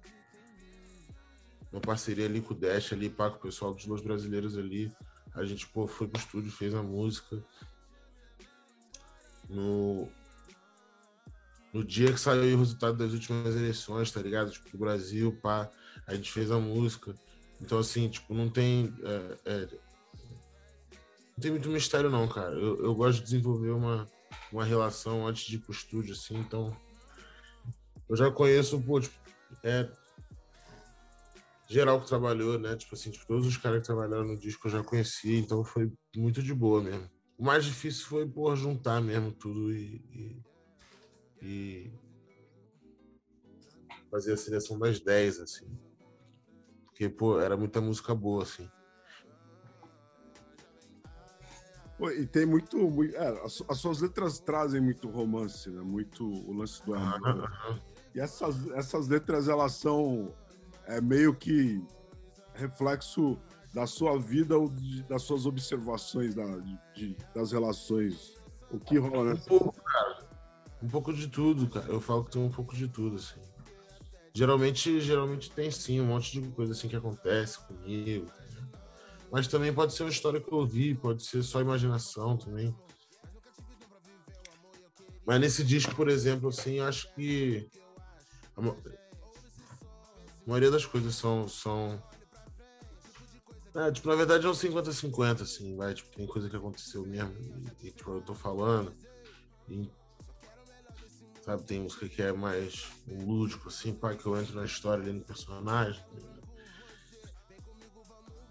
uma 1.76 1.82
parceria 1.82 2.26
ali 2.26 2.40
com 2.40 2.54
o 2.54 2.58
Dash, 2.58 2.94
ali, 2.94 3.10
pá, 3.10 3.30
com 3.30 3.36
o 3.36 3.42
pessoal 3.42 3.74
dos 3.74 3.86
Los 3.86 4.02
Brasileiros 4.02 4.58
ali. 4.58 4.90
A 5.34 5.44
gente, 5.44 5.68
pô, 5.68 5.86
foi 5.86 6.08
pro 6.08 6.22
estúdio, 6.22 6.50
fez 6.50 6.74
a 6.74 6.82
música. 6.82 7.44
No, 9.50 10.08
no 11.74 11.84
dia 11.84 12.14
que 12.14 12.20
saiu 12.20 12.56
o 12.56 12.60
resultado 12.60 12.98
das 12.98 13.12
últimas 13.12 13.54
eleições, 13.54 14.10
tá 14.10 14.22
ligado? 14.22 14.52
Tipo, 14.52 14.70
do 14.70 14.78
Brasil, 14.78 15.38
pá, 15.42 15.70
a 16.08 16.16
gente 16.16 16.32
fez 16.32 16.50
a 16.50 16.58
música. 16.58 17.14
Então, 17.60 17.78
assim, 17.78 18.08
tipo, 18.08 18.34
não 18.34 18.50
tem. 18.50 18.94
É, 19.04 19.38
é, 19.46 19.68
não 21.36 21.42
tem 21.42 21.52
muito 21.52 21.68
mistério, 21.68 22.10
não, 22.10 22.26
cara. 22.26 22.56
Eu, 22.56 22.86
eu 22.86 22.96
gosto 22.96 23.18
de 23.18 23.26
desenvolver 23.26 23.72
uma, 23.72 24.08
uma 24.50 24.64
relação 24.64 25.28
antes 25.28 25.46
de 25.46 25.58
ir 25.58 25.60
pro 25.60 25.74
estúdio, 25.74 26.14
assim, 26.14 26.38
então. 26.38 26.76
Eu 28.08 28.16
já 28.16 28.32
conheço, 28.32 28.82
pô, 28.82 29.02
tipo, 29.02 29.16
é, 29.62 29.90
geral 31.68 32.02
que 32.02 32.08
trabalhou, 32.08 32.60
né? 32.60 32.76
Tipo 32.76 32.96
assim, 32.96 33.12
tipo, 33.12 33.26
todos 33.26 33.46
os 33.48 33.58
caras 33.58 33.80
que 33.80 33.86
trabalharam 33.86 34.26
no 34.26 34.38
disco 34.38 34.68
eu 34.68 34.72
já 34.72 34.84
conheci, 34.84 35.36
então 35.36 35.64
foi 35.64 35.92
muito 36.16 36.42
de 36.42 36.54
boa 36.54 36.82
mesmo. 36.82 37.10
O 37.38 37.44
mais 37.44 37.66
difícil 37.66 38.06
foi, 38.06 38.28
pô, 38.28 38.56
juntar 38.56 39.02
mesmo 39.02 39.32
tudo 39.32 39.72
e, 39.74 40.02
e, 40.14 40.44
e 41.42 41.94
fazer 44.10 44.34
a 44.34 44.38
seleção 44.38 44.80
das 44.80 45.00
10, 45.00 45.40
assim. 45.40 45.68
Porque, 46.86 47.10
pô, 47.10 47.40
era 47.40 47.58
muita 47.58 47.82
música 47.82 48.16
boa, 48.16 48.44
assim. 48.44 48.70
Pô, 51.98 52.10
e 52.12 52.26
tem 52.26 52.46
muito. 52.46 52.78
muito 52.78 53.16
é, 53.16 53.28
as, 53.44 53.64
as, 53.68 53.78
suas 53.80 54.02
letras 54.02 54.40
trazem 54.40 54.82
muito 54.82 55.10
romance, 55.10 55.70
né? 55.70 55.82
Muito 55.82 56.26
o 56.26 56.54
lance 56.54 56.86
do 56.86 56.94
amor. 56.94 57.52
E 58.14 58.20
essas, 58.20 58.68
essas 58.72 59.08
letras, 59.10 59.48
elas 59.50 59.74
são 59.74 60.34
é, 60.88 61.02
meio 61.02 61.36
que 61.36 61.84
reflexo 62.54 63.38
da 63.74 63.86
sua 63.86 64.18
vida 64.18 64.58
ou 64.58 64.70
de, 64.70 65.04
das 65.04 65.24
suas 65.24 65.46
observações 65.46 66.34
da, 66.34 66.46
de, 66.94 67.16
das 67.34 67.52
relações? 67.52 68.36
O 68.72 68.80
que 68.80 68.98
rola 68.98 69.34
nessa? 69.34 69.54
Um 69.54 69.60
pouco, 69.60 69.82
cara. 69.84 70.26
Um 70.82 70.88
pouco 70.88 71.14
de 71.14 71.28
tudo, 71.28 71.70
cara. 71.70 71.88
Eu 71.88 72.00
falo 72.00 72.24
que 72.24 72.32
tem 72.32 72.42
um 72.42 72.50
pouco 72.50 72.76
de 72.76 72.88
tudo, 72.88 73.18
assim. 73.18 73.42
Geralmente, 74.34 75.00
geralmente 75.00 75.50
tem 75.50 75.72
sim 75.72 76.02
um 76.02 76.06
monte 76.06 76.40
de 76.40 76.50
coisa 76.52 76.74
assim 76.74 76.88
que 76.88 76.96
acontece 76.96 77.60
comigo. 77.60 78.28
Mas 79.32 79.48
também 79.48 79.74
pode 79.74 79.94
ser 79.94 80.04
uma 80.04 80.10
história 80.10 80.40
que 80.40 80.52
eu 80.52 80.58
ouvi, 80.60 80.94
pode 80.96 81.24
ser 81.24 81.42
só 81.44 81.62
imaginação 81.62 82.38
também. 82.38 82.76
Mas 85.26 85.40
nesse 85.40 85.64
disco, 85.64 85.96
por 85.96 86.08
exemplo, 86.08 86.50
assim, 86.50 86.80
acho 86.80 87.14
que 87.16 87.68
a 90.46 90.50
maioria 90.50 90.72
das 90.72 90.86
coisas 90.86 91.16
são. 91.16 91.48
são... 91.48 92.02
É, 93.76 93.92
tipo, 93.92 94.08
na 94.08 94.16
verdade 94.16 94.46
é 94.46 94.50
um 94.50 94.54
50-50, 94.54 95.42
assim, 95.42 95.76
vai. 95.76 95.94
Tipo, 95.94 96.16
tem 96.16 96.26
coisa 96.26 96.50
que 96.50 96.56
aconteceu 96.56 97.06
mesmo. 97.06 97.36
E, 97.84 97.92
tipo, 97.92 98.12
eu 98.12 98.22
tô 98.22 98.34
falando. 98.34 98.94
E 99.68 99.90
Sabe, 101.46 101.62
tem 101.62 101.80
música 101.80 102.10
que 102.10 102.24
é 102.24 102.34
mais 102.34 102.88
lúdico, 103.08 103.70
assim, 103.70 103.94
pá, 103.94 104.16
que 104.16 104.26
eu 104.26 104.36
entro 104.36 104.56
na 104.56 104.66
história 104.66 105.04
ali 105.04 105.14
no 105.14 105.22
personagem. 105.22 106.04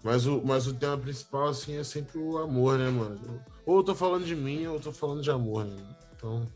Mas 0.01 0.25
o, 0.25 0.41
mas 0.41 0.65
o 0.65 0.73
tema 0.73 0.97
principal, 0.97 1.49
assim, 1.49 1.75
é 1.75 1.83
sempre 1.83 2.17
o 2.17 2.37
amor, 2.37 2.77
né, 2.77 2.89
mano? 2.89 3.43
Ou 3.65 3.79
eu 3.79 3.83
tô 3.83 3.93
falando 3.93 4.23
de 4.23 4.33
mim, 4.33 4.65
ou 4.67 4.75
eu 4.75 4.79
tô 4.79 4.93
falando 4.93 5.21
de 5.21 5.29
amor, 5.29 5.65
né? 5.65 5.97
Então. 6.15 6.49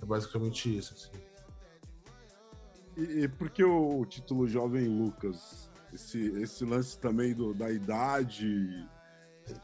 É 0.00 0.04
basicamente 0.04 0.78
isso, 0.78 0.94
assim. 0.94 1.10
E, 2.96 3.22
e 3.22 3.28
por 3.28 3.50
que 3.50 3.64
o 3.64 4.04
título 4.06 4.48
Jovem 4.48 4.88
Lucas? 4.88 5.70
Esse, 5.92 6.18
esse 6.40 6.64
lance 6.64 6.98
também 6.98 7.34
do, 7.34 7.52
da 7.52 7.70
idade. 7.70 8.86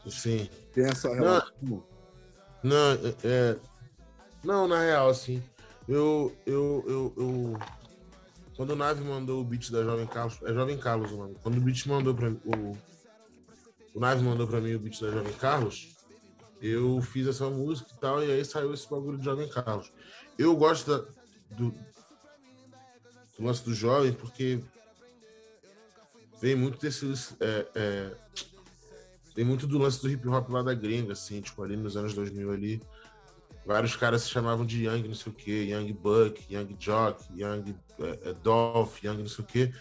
Sim. 0.07 0.49
Tem 0.73 0.85
essa 0.85 1.13
relação? 1.13 1.51
Não, 1.61 1.83
não 2.63 2.97
é, 3.23 3.57
não, 4.43 4.67
na 4.67 4.79
real, 4.81 5.09
assim. 5.09 5.43
Eu, 5.87 6.35
eu, 6.45 6.83
eu, 6.87 7.13
eu... 7.17 7.59
Quando 8.55 8.71
o 8.71 8.75
Nave 8.75 9.03
mandou 9.03 9.41
o 9.41 9.43
beat 9.43 9.71
da 9.71 9.83
Jovem 9.83 10.07
Carlos. 10.07 10.39
É 10.43 10.53
Jovem 10.53 10.77
Carlos 10.77 11.11
o 11.11 11.17
nome. 11.17 11.35
Quando 11.41 11.57
o 11.57 11.61
beat 11.61 11.85
mandou 11.87 12.13
pra 12.13 12.29
mim. 12.29 12.39
O, 12.45 12.77
o 13.97 13.99
Nave 13.99 14.23
mandou 14.23 14.47
pra 14.47 14.61
mim 14.61 14.75
o 14.75 14.79
beat 14.79 14.99
da 15.01 15.11
Jovem 15.11 15.33
Carlos. 15.33 15.95
Eu 16.61 17.01
fiz 17.01 17.27
essa 17.27 17.49
música 17.49 17.89
e 17.93 17.99
tal. 17.99 18.23
E 18.23 18.31
aí 18.31 18.45
saiu 18.45 18.73
esse 18.73 18.89
bagulho 18.89 19.17
de 19.17 19.25
Jovem 19.25 19.49
Carlos. 19.49 19.91
Eu 20.37 20.55
gosto 20.55 20.89
da, 20.89 21.05
do, 21.55 21.73
do 23.39 23.45
lance 23.45 23.63
do 23.63 23.73
jovem 23.73 24.13
porque 24.13 24.59
vem 26.41 26.55
muito 26.55 26.77
desse. 26.79 27.35
É, 27.39 27.67
é, 27.73 28.11
vem 29.35 29.45
muito 29.45 29.65
do 29.65 29.77
lance 29.79 30.01
do 30.01 30.09
hip 30.09 30.27
hop 30.27 30.49
lá 30.49 30.61
da 30.61 30.73
gringa, 30.73 31.13
assim, 31.13 31.41
tipo, 31.41 31.63
ali 31.63 31.77
nos 31.77 31.97
anos 31.97 32.13
2000 32.13 32.51
ali 32.51 32.81
vários 33.69 33.95
caras 33.95 34.23
se 34.23 34.29
chamavam 34.29 34.65
de 34.65 34.85
Young 34.85 35.07
não 35.07 35.13
sei 35.13 35.31
o 35.31 35.35
que, 35.35 35.51
Young 35.51 35.93
Buck, 35.93 36.43
Young 36.51 36.75
Jock, 36.79 37.23
Young 37.39 37.75
é, 37.99 38.33
Dolph, 38.41 39.03
Young 39.03 39.19
não 39.19 39.27
sei 39.27 39.45
o 39.45 39.47
que. 39.47 39.71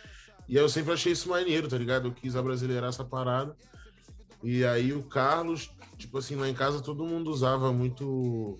E 0.46 0.56
eu 0.56 0.68
sempre 0.68 0.92
achei 0.92 1.12
isso 1.12 1.30
maneiro, 1.30 1.68
tá 1.68 1.78
ligado? 1.78 2.08
Eu 2.08 2.12
quis 2.12 2.36
abrasileirar 2.36 2.90
essa 2.90 3.02
parada. 3.02 3.56
E 4.42 4.62
aí 4.62 4.92
o 4.92 5.02
Carlos, 5.02 5.70
tipo 5.96 6.18
assim, 6.18 6.36
lá 6.36 6.46
em 6.46 6.52
casa 6.54 6.82
todo 6.82 7.06
mundo 7.06 7.30
usava 7.30 7.72
muito. 7.72 8.58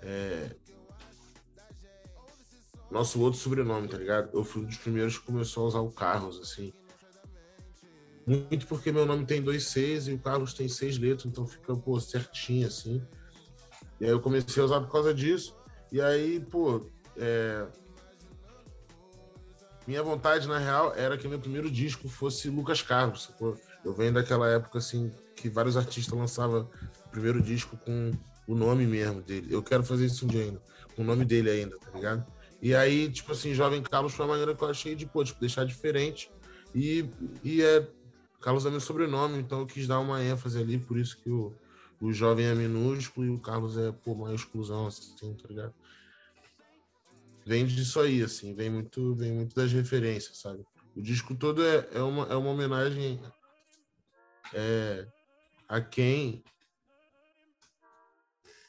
É, 0.00 0.54
nosso 2.96 3.20
outro 3.20 3.38
sobrenome, 3.38 3.88
tá 3.88 3.98
ligado? 3.98 4.30
Eu 4.32 4.42
fui 4.42 4.62
um 4.62 4.64
dos 4.64 4.78
primeiros 4.78 5.18
que 5.18 5.26
começou 5.26 5.64
a 5.64 5.68
usar 5.68 5.80
o 5.80 5.90
Carlos, 5.90 6.40
assim. 6.40 6.72
Muito 8.26 8.66
porque 8.66 8.90
meu 8.90 9.04
nome 9.04 9.26
tem 9.26 9.42
dois 9.42 9.68
Cs 9.68 10.08
e 10.08 10.14
o 10.14 10.18
Carlos 10.18 10.54
tem 10.54 10.66
seis 10.66 10.98
letras, 10.98 11.26
então 11.26 11.46
fica, 11.46 11.76
pô, 11.76 12.00
certinho, 12.00 12.66
assim. 12.66 13.06
E 14.00 14.04
aí 14.04 14.10
eu 14.10 14.20
comecei 14.20 14.62
a 14.62 14.66
usar 14.66 14.80
por 14.80 14.90
causa 14.90 15.12
disso. 15.12 15.54
E 15.92 16.00
aí, 16.00 16.40
pô, 16.40 16.86
é... 17.18 17.66
minha 19.86 20.02
vontade, 20.02 20.48
na 20.48 20.58
real, 20.58 20.94
era 20.96 21.18
que 21.18 21.28
meu 21.28 21.38
primeiro 21.38 21.70
disco 21.70 22.08
fosse 22.08 22.48
Lucas 22.48 22.80
Carlos. 22.80 23.24
Sacou? 23.24 23.56
Eu 23.84 23.92
venho 23.92 24.14
daquela 24.14 24.48
época, 24.48 24.78
assim, 24.78 25.12
que 25.36 25.50
vários 25.50 25.76
artistas 25.76 26.18
lançavam 26.18 26.68
o 27.06 27.08
primeiro 27.10 27.42
disco 27.42 27.76
com 27.76 28.10
o 28.48 28.54
nome 28.54 28.86
mesmo 28.86 29.20
dele. 29.20 29.52
Eu 29.52 29.62
quero 29.62 29.84
fazer 29.84 30.06
isso 30.06 30.24
um 30.24 30.28
dia 30.28 30.44
ainda, 30.44 30.62
com 30.96 31.02
o 31.02 31.04
nome 31.04 31.26
dele 31.26 31.50
ainda, 31.50 31.78
tá 31.78 31.90
ligado? 31.94 32.35
E 32.60 32.74
aí, 32.74 33.10
tipo 33.10 33.32
assim, 33.32 33.54
Jovem 33.54 33.82
Carlos 33.82 34.14
foi 34.14 34.24
a 34.24 34.28
maneira 34.28 34.54
que 34.54 34.62
eu 34.62 34.68
achei 34.68 34.94
de, 34.94 35.06
pô, 35.06 35.22
tipo, 35.22 35.40
deixar 35.40 35.64
diferente. 35.64 36.30
E, 36.74 37.08
e 37.42 37.62
é. 37.62 37.86
Carlos 38.40 38.66
é 38.66 38.70
meu 38.70 38.80
sobrenome, 38.80 39.38
então 39.38 39.60
eu 39.60 39.66
quis 39.66 39.86
dar 39.86 39.98
uma 39.98 40.22
ênfase 40.22 40.60
ali, 40.60 40.78
por 40.78 40.96
isso 40.98 41.16
que 41.16 41.28
o, 41.28 41.52
o 42.00 42.12
jovem 42.12 42.46
é 42.46 42.54
minúsculo 42.54 43.26
e 43.26 43.30
o 43.30 43.40
Carlos 43.40 43.76
é, 43.76 43.90
pô, 43.90 44.14
maiúsculozão, 44.14 44.86
assim, 44.86 45.34
tá 45.34 45.48
ligado? 45.48 45.74
Vem 47.44 47.66
disso 47.66 47.98
aí, 47.98 48.22
assim, 48.22 48.54
vem 48.54 48.70
muito, 48.70 49.14
vem 49.14 49.32
muito 49.32 49.54
das 49.54 49.72
referências, 49.72 50.38
sabe? 50.38 50.64
O 50.94 51.02
disco 51.02 51.34
todo 51.34 51.64
é, 51.64 51.88
é, 51.92 52.00
uma, 52.00 52.24
é 52.26 52.36
uma 52.36 52.50
homenagem 52.50 53.20
é, 54.54 55.06
a 55.68 55.80
quem 55.80 56.44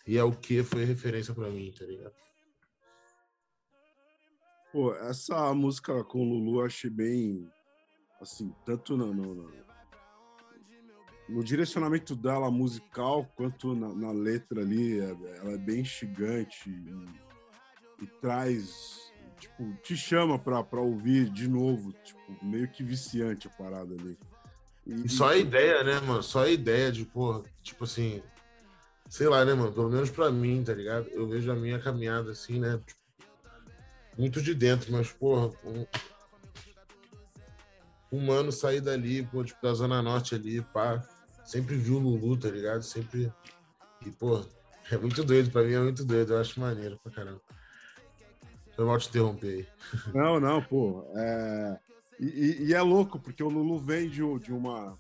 e 0.06 0.18
ao 0.18 0.32
que 0.32 0.64
foi 0.64 0.86
referência 0.86 1.34
para 1.34 1.50
mim, 1.50 1.72
tá 1.78 1.86
ligado? 1.86 2.14
Pô, 4.78 4.94
essa 4.94 5.56
música 5.56 6.04
com 6.04 6.20
o 6.20 6.24
Lulu 6.24 6.60
eu 6.60 6.66
achei 6.68 6.88
bem, 6.88 7.50
assim, 8.22 8.54
tanto 8.64 8.96
no, 8.96 9.12
no, 9.12 9.52
no 11.28 11.44
direcionamento 11.44 12.16
dela 12.16 12.52
musical 12.52 13.28
quanto 13.36 13.74
na, 13.74 13.88
na 13.88 14.12
letra 14.12 14.62
ali, 14.62 15.00
é, 15.00 15.18
ela 15.40 15.54
é 15.54 15.58
bem 15.58 15.80
instigante 15.80 16.70
e, 16.70 18.04
e, 18.04 18.08
traz, 18.22 19.12
tipo, 19.40 19.74
te 19.82 19.98
chama 19.98 20.38
pra, 20.38 20.64
pra 20.64 20.80
ouvir 20.80 21.28
de 21.32 21.48
novo, 21.48 21.92
tipo, 22.04 22.46
meio 22.46 22.68
que 22.68 22.84
viciante 22.84 23.48
a 23.48 23.50
parada 23.50 23.96
ali. 23.96 24.16
E, 24.86 25.10
só 25.10 25.30
a 25.30 25.38
ideia, 25.38 25.84
né, 25.84 26.00
mano? 26.02 26.22
Só 26.22 26.44
a 26.44 26.52
ideia 26.52 26.92
de, 26.92 27.04
porra, 27.04 27.42
tipo 27.64 27.84
assim, 27.84 28.22
sei 29.10 29.28
lá, 29.28 29.44
né, 29.44 29.56
mano? 29.56 29.74
Pelo 29.74 29.90
menos 29.90 30.12
pra 30.12 30.30
mim, 30.30 30.64
tá 30.64 30.76
ligado? 30.76 31.10
Eu 31.10 31.28
vejo 31.28 31.52
a 31.52 31.56
minha 31.56 31.80
caminhada 31.80 32.30
assim, 32.30 32.60
né? 32.60 32.80
Tipo, 32.86 33.07
muito 34.18 34.42
de 34.42 34.54
dentro, 34.54 34.92
mas, 34.92 35.12
porra, 35.12 35.54
um, 35.64 35.86
um 38.12 38.26
mano 38.26 38.52
sair 38.52 38.82
dali, 38.82 39.24
pô, 39.24 39.44
tipo, 39.44 39.62
da 39.62 39.74
Zona 39.74 40.02
Norte 40.02 40.36
ali, 40.36 40.62
pá, 40.62 41.04
sempre 41.46 41.76
viu 41.76 41.98
o 41.98 42.00
Lulu, 42.00 42.38
tá 42.38 42.50
ligado? 42.50 42.82
Sempre. 42.82 43.32
E, 44.06 44.12
pô, 44.12 44.44
é 44.92 44.98
muito 44.98 45.24
doido, 45.24 45.52
pra 45.52 45.64
mim 45.64 45.74
é 45.74 45.80
muito 45.80 46.04
doido, 46.04 46.34
eu 46.34 46.42
acho 46.42 46.60
maneiro 46.60 47.00
pra 47.04 47.12
caramba. 47.12 47.42
Foi 48.76 48.86
mal 48.86 48.98
te 49.00 49.10
interromper 49.10 49.48
aí. 49.48 49.68
Não, 50.14 50.40
não, 50.40 50.62
pô. 50.62 51.04
É... 51.16 51.80
E, 52.20 52.68
e, 52.68 52.74
é 52.74 52.82
louco, 52.82 53.20
porque 53.20 53.44
o 53.44 53.50
Lulu 53.50 53.80
vem 53.80 54.10
de, 54.10 54.22
de 54.40 54.52
uma. 54.52 54.98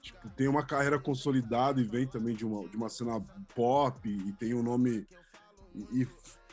Tipo, 0.00 0.28
tem 0.30 0.48
uma 0.48 0.64
carreira 0.64 0.98
consolidada 0.98 1.80
e 1.80 1.84
vem 1.84 2.06
também 2.06 2.34
de 2.34 2.44
uma, 2.44 2.68
de 2.68 2.76
uma 2.76 2.88
cena 2.88 3.20
pop 3.54 4.08
e 4.08 4.32
tem 4.32 4.54
um 4.54 4.62
nome. 4.62 5.06
E, 5.74 6.02
e 6.02 6.08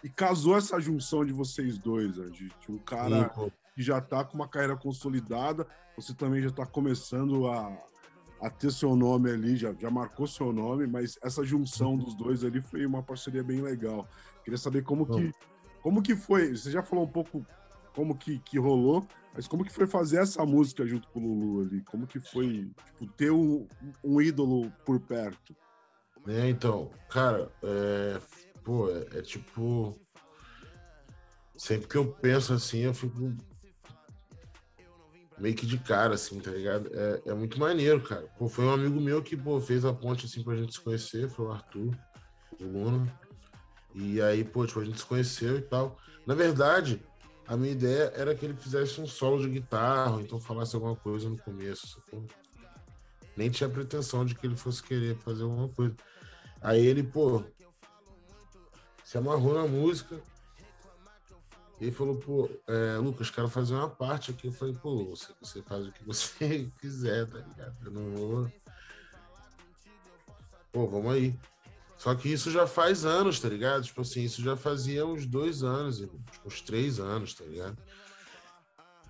casou 0.10 0.58
essa 0.58 0.80
junção 0.80 1.26
de 1.26 1.32
vocês 1.32 1.78
dois, 1.78 2.16
de, 2.16 2.50
de 2.50 2.72
um 2.72 2.78
cara 2.78 3.32
Sim, 3.34 3.52
que 3.76 3.82
já 3.82 4.02
tá 4.02 4.24
com 4.24 4.36
uma 4.36 4.48
carreira 4.48 4.76
consolidada, 4.76 5.68
você 5.96 6.14
também 6.14 6.42
já 6.42 6.52
tá 6.52 6.66
começando 6.66 7.48
a, 7.48 7.78
a 8.42 8.50
ter 8.50 8.72
seu 8.72 8.96
nome 8.96 9.32
ali, 9.32 9.56
já, 9.56 9.74
já 9.74 9.90
marcou 9.90 10.26
seu 10.28 10.52
nome, 10.52 10.88
mas 10.88 11.18
essa 11.24 11.44
junção 11.44 11.96
dos 11.98 12.16
dois 12.16 12.44
ali 12.44 12.60
foi 12.62 12.86
uma 12.86 13.04
parceria 13.04 13.44
bem 13.44 13.62
legal. 13.62 14.08
Queria 14.44 14.58
saber 14.58 14.84
como 14.84 15.06
que, 15.06 15.32
como 15.82 16.02
que 16.02 16.16
foi, 16.16 16.56
você 16.56 16.72
já 16.72 16.82
falou 16.82 17.06
um 17.06 17.12
pouco 17.12 17.46
como 17.94 18.18
que, 18.18 18.40
que 18.40 18.58
rolou, 18.58 19.06
mas 19.34 19.48
como 19.48 19.64
que 19.64 19.72
foi 19.72 19.86
fazer 19.86 20.18
essa 20.18 20.46
música 20.46 20.86
junto 20.86 21.08
com 21.10 21.20
o 21.20 21.24
Lulu 21.24 21.62
ali? 21.62 21.82
Como 21.82 22.08
que 22.08 22.20
foi 22.20 22.72
tipo, 22.86 23.08
ter 23.14 23.32
um, 23.32 23.68
um 24.04 24.22
ídolo 24.22 24.72
por 24.86 25.00
perto? 25.00 25.56
É, 26.28 26.50
então, 26.50 26.92
cara, 27.10 27.52
é, 27.64 28.20
pô, 28.64 28.90
é, 28.90 29.20
é 29.20 29.22
tipo. 29.22 30.00
Sempre 31.58 31.88
que 31.88 31.96
eu 31.96 32.12
penso 32.14 32.54
assim, 32.54 32.80
eu 32.80 32.94
fico 32.94 33.36
meio 35.42 35.56
que 35.56 35.66
de 35.66 35.78
cara, 35.78 36.14
assim, 36.14 36.40
tá 36.40 36.52
ligado? 36.52 36.90
É, 36.94 37.22
é 37.32 37.34
muito 37.34 37.60
maneiro, 37.60 38.02
cara. 38.02 38.28
Pô, 38.38 38.48
foi 38.48 38.64
um 38.66 38.74
amigo 38.74 39.02
meu 39.02 39.22
que, 39.24 39.36
pô, 39.36 39.60
fez 39.60 39.84
a 39.84 39.92
ponte, 39.92 40.26
assim, 40.26 40.44
pra 40.44 40.56
gente 40.56 40.74
se 40.74 40.82
conhecer, 40.82 41.30
foi 41.30 41.46
o 41.46 41.52
Arthur, 41.52 41.98
o 42.60 42.64
Luna. 42.64 43.20
E 43.94 44.22
aí, 44.22 44.44
pô, 44.44 44.66
tipo, 44.66 44.80
a 44.80 44.86
gente 44.86 45.00
se 45.00 45.06
conheceu 45.06 45.58
e 45.58 45.62
tal. 45.62 45.98
Na 46.26 46.36
verdade, 46.36 47.04
a 47.48 47.58
minha 47.58 47.72
ideia 47.72 48.14
era 48.16 48.36
que 48.36 48.46
ele 48.46 48.56
fizesse 48.56 49.02
um 49.02 49.08
solo 49.08 49.42
de 49.42 49.50
guitarra, 49.50 50.22
então 50.22 50.40
falasse 50.40 50.76
alguma 50.76 50.96
coisa 50.96 51.28
no 51.28 51.38
começo? 51.38 52.02
Nem 53.36 53.50
tinha 53.50 53.70
pretensão 53.70 54.24
de 54.24 54.36
que 54.36 54.46
ele 54.46 54.56
fosse 54.56 54.84
querer 54.84 55.18
fazer 55.18 55.44
alguma 55.44 55.70
coisa. 55.70 55.96
Aí 56.62 56.86
ele, 56.86 57.02
pô, 57.02 57.44
se 59.12 59.18
amarrou 59.18 59.54
na 59.54 59.68
música 59.68 60.22
E 61.82 61.84
ele 61.84 61.92
falou, 61.92 62.16
pô, 62.16 62.50
é, 62.66 62.98
Lucas, 62.98 63.30
quero 63.30 63.50
fazer 63.50 63.74
uma 63.74 63.90
parte 63.90 64.32
aqui. 64.32 64.48
Eu 64.48 64.54
falei, 64.54 64.74
pô, 64.74 65.04
você, 65.04 65.34
você 65.42 65.62
faz 65.64 65.86
o 65.86 65.92
que 65.92 66.02
você 66.02 66.72
quiser, 66.80 67.28
tá 67.28 67.40
ligado? 67.40 67.76
Eu 67.84 67.92
não 67.92 68.16
vou. 68.16 68.52
Pô, 70.72 70.88
vamos 70.88 71.12
aí. 71.12 71.38
Só 71.98 72.16
que 72.16 72.32
isso 72.32 72.50
já 72.52 72.66
faz 72.66 73.04
anos, 73.04 73.38
tá 73.42 73.50
ligado? 73.50 73.84
Tipo 73.84 74.00
assim, 74.00 74.24
isso 74.24 74.42
já 74.42 74.56
fazia 74.56 75.06
uns 75.06 75.26
dois 75.26 75.62
anos, 75.62 75.98
tipo, 75.98 76.18
uns 76.46 76.62
três 76.62 76.98
anos, 76.98 77.34
tá 77.34 77.44
ligado? 77.44 77.78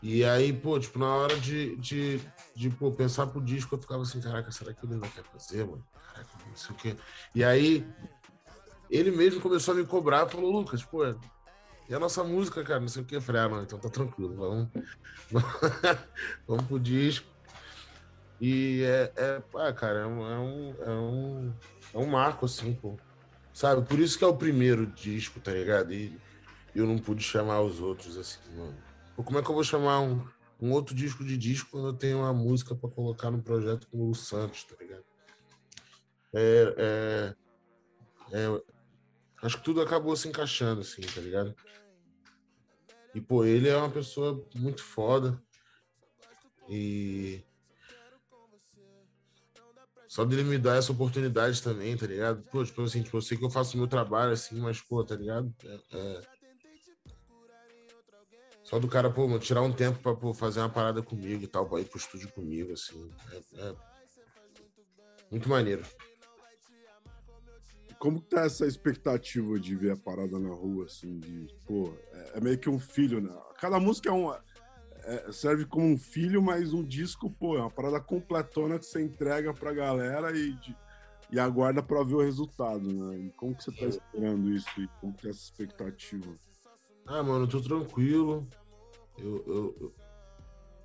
E 0.02 0.26
aí, 0.26 0.52
pô, 0.52 0.80
tipo, 0.80 0.98
na 0.98 1.14
hora 1.14 1.40
de, 1.40 1.76
de, 1.76 2.20
de 2.56 2.72
pô, 2.72 2.92
pensar 2.92 3.28
pro 3.28 3.40
disco, 3.40 3.76
eu 3.76 3.80
ficava 3.80 4.02
assim, 4.02 4.20
caraca, 4.20 4.52
será 4.52 4.74
que 4.74 4.84
ele 4.84 4.96
não 4.96 5.08
quer 5.08 5.24
fazer, 5.26 5.64
mano? 5.64 5.86
Caraca, 5.94 6.30
não 6.50 6.58
sei 6.58 6.76
o 6.76 6.80
quê. 6.80 6.98
E 7.36 7.44
aí, 7.44 7.88
ele 8.98 9.12
mesmo 9.12 9.42
começou 9.42 9.74
a 9.74 9.78
me 9.78 9.86
cobrar, 9.86 10.28
falou, 10.28 10.52
Lucas, 10.52 10.84
pô, 10.84 11.06
e 11.92 11.94
a 11.94 12.00
nossa 12.00 12.24
música, 12.24 12.64
cara, 12.64 12.80
não 12.80 12.88
sei 12.88 13.02
o 13.02 13.06
quê. 13.06 13.18
Eu 13.18 13.22
falei, 13.22 13.42
ah, 13.42 13.50
não, 13.50 13.64
então 13.64 13.78
tá 13.78 13.90
tranquilo, 13.90 14.34
vamos, 14.34 14.70
vamos 16.48 16.66
pro 16.66 16.80
disco. 16.80 17.28
E 18.40 18.82
é, 18.84 19.12
é 19.16 19.44
ah, 19.56 19.74
cara, 19.74 20.00
é 20.00 20.06
um, 20.06 20.26
é 20.26 20.40
um, 20.40 20.76
é 20.80 20.90
um, 20.90 21.54
é 21.94 21.98
um 21.98 22.06
marco, 22.06 22.46
assim, 22.46 22.74
pô. 22.74 22.98
Sabe? 23.54 23.86
Por 23.86 24.00
isso 24.00 24.18
que 24.18 24.24
é 24.24 24.28
o 24.28 24.38
primeiro 24.38 24.86
disco, 24.86 25.42
tá 25.42 25.52
ligado? 25.52 25.94
E 25.94 26.18
eu 26.74 26.88
não 26.88 26.98
pude 26.98 27.22
chamar 27.22 27.60
os 27.62 27.82
outros, 27.82 28.18
assim, 28.18 28.40
mano. 28.56 28.78
Pô, 29.16 29.24
como 29.24 29.40
é 29.40 29.42
que 29.42 29.50
eu 29.50 29.56
vou 29.56 29.64
chamar 29.64 30.00
um, 30.00 30.26
um 30.62 30.72
outro 30.72 30.96
disco 30.96 31.26
de 31.26 31.38
disco 31.38 31.72
quando 31.72 31.88
eu 31.88 31.94
tenho 31.94 32.20
uma 32.20 32.34
música 32.34 32.74
para 32.74 32.90
colocar 32.90 33.30
no 33.30 33.44
projeto 33.44 33.86
com 33.92 34.10
o 34.10 34.16
Santos, 34.16 34.64
tá 34.64 34.76
ligado? 34.80 35.04
É, 36.34 36.74
é, 36.78 37.36
é, 38.32 38.62
acho 39.42 39.58
que 39.58 39.64
tudo 39.64 39.82
acabou 39.82 40.16
se 40.16 40.28
encaixando, 40.28 40.82
assim, 40.82 41.02
tá 41.02 41.22
ligado? 41.22 41.56
E, 43.14 43.20
pô, 43.20 43.44
ele 43.44 43.68
é 43.68 43.76
uma 43.76 43.90
pessoa 43.90 44.46
muito 44.56 44.84
foda. 44.84 45.42
E 46.70 47.44
só 50.12 50.26
dele 50.26 50.44
me 50.44 50.58
dar 50.58 50.76
essa 50.76 50.92
oportunidade 50.92 51.64
também, 51.64 51.96
tá 51.96 52.06
ligado? 52.06 52.44
Pô, 52.52 52.66
tipo 52.66 52.82
assim, 52.82 53.02
tipo, 53.02 53.16
eu 53.16 53.22
sei 53.22 53.38
que 53.38 53.46
eu 53.46 53.50
faço 53.50 53.76
o 53.76 53.78
meu 53.78 53.88
trabalho 53.88 54.34
assim, 54.34 54.60
mas, 54.60 54.82
pô, 54.82 55.02
tá 55.06 55.16
ligado? 55.16 55.56
É, 55.64 55.80
é... 55.94 56.22
Só 58.62 58.78
do 58.78 58.90
cara, 58.90 59.10
pô, 59.10 59.40
tirar 59.40 59.62
um 59.62 59.72
tempo 59.72 60.00
pra 60.00 60.14
pô, 60.14 60.34
fazer 60.34 60.60
uma 60.60 60.70
parada 60.70 61.02
comigo 61.02 61.46
e 61.46 61.48
tal, 61.48 61.66
pra 61.66 61.80
ir 61.80 61.86
pro 61.86 61.98
estúdio 61.98 62.30
comigo, 62.34 62.74
assim. 62.74 63.10
É, 63.32 63.70
é... 63.70 63.76
Muito 65.32 65.48
maneiro. 65.48 65.82
Como 68.02 68.20
tá 68.20 68.46
essa 68.46 68.66
expectativa 68.66 69.60
de 69.60 69.76
ver 69.76 69.92
a 69.92 69.96
parada 69.96 70.40
na 70.40 70.50
rua, 70.50 70.86
assim, 70.86 71.20
de, 71.20 71.46
pô, 71.68 71.94
é, 72.12 72.40
é 72.40 72.42
meio 72.42 72.58
que 72.58 72.68
um 72.68 72.80
filho, 72.80 73.22
né? 73.22 73.32
Cada 73.60 73.80
música 73.80 74.10
é 74.10 74.12
uma 74.12 74.44
é, 75.04 75.32
serve 75.32 75.66
como 75.66 75.86
um 75.86 76.00
filho, 76.00 76.42
mas 76.42 76.74
um 76.74 76.84
disco, 76.84 77.30
pô, 77.30 77.56
é 77.56 77.62
uma 77.62 77.70
parada 77.70 78.02
completona 78.02 78.80
que 78.80 78.88
você 78.88 79.04
entrega 79.04 79.54
pra 79.54 79.72
galera 79.72 80.36
e, 80.36 80.52
de, 80.54 80.76
e 81.32 81.40
aguarda 81.40 81.84
pra 81.84 82.02
ver 82.02 82.16
o 82.16 82.24
resultado, 82.24 82.92
né? 82.92 83.20
E 83.20 83.30
como 83.34 83.54
que 83.56 83.64
você 83.64 83.72
tá 83.72 83.86
esperando 83.86 84.50
isso 84.50 84.82
e 84.82 84.88
como 85.00 85.14
que 85.14 85.28
é 85.28 85.30
essa 85.30 85.44
expectativa? 85.44 86.36
Ah, 87.06 87.22
mano, 87.22 87.44
eu 87.44 87.50
tô 87.50 87.62
tranquilo. 87.62 88.48
Eu, 89.20 89.44
eu, 89.46 89.78
eu, 89.80 89.96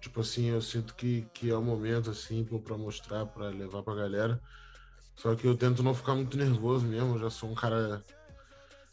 tipo 0.02 0.20
assim, 0.20 0.50
eu 0.50 0.60
sinto 0.60 0.94
que, 0.94 1.22
que 1.32 1.48
é 1.48 1.56
o 1.56 1.62
momento, 1.62 2.10
assim, 2.10 2.44
pô, 2.44 2.60
pra 2.60 2.76
mostrar, 2.76 3.24
pra 3.24 3.48
levar 3.48 3.82
pra 3.82 3.94
galera. 3.94 4.38
Só 5.16 5.34
que 5.34 5.46
eu 5.46 5.56
tento 5.56 5.82
não 5.82 5.94
ficar 5.94 6.14
muito 6.14 6.36
nervoso 6.36 6.86
mesmo, 6.86 7.14
eu 7.14 7.18
já 7.18 7.30
sou 7.30 7.50
um 7.50 7.54
cara 7.54 8.04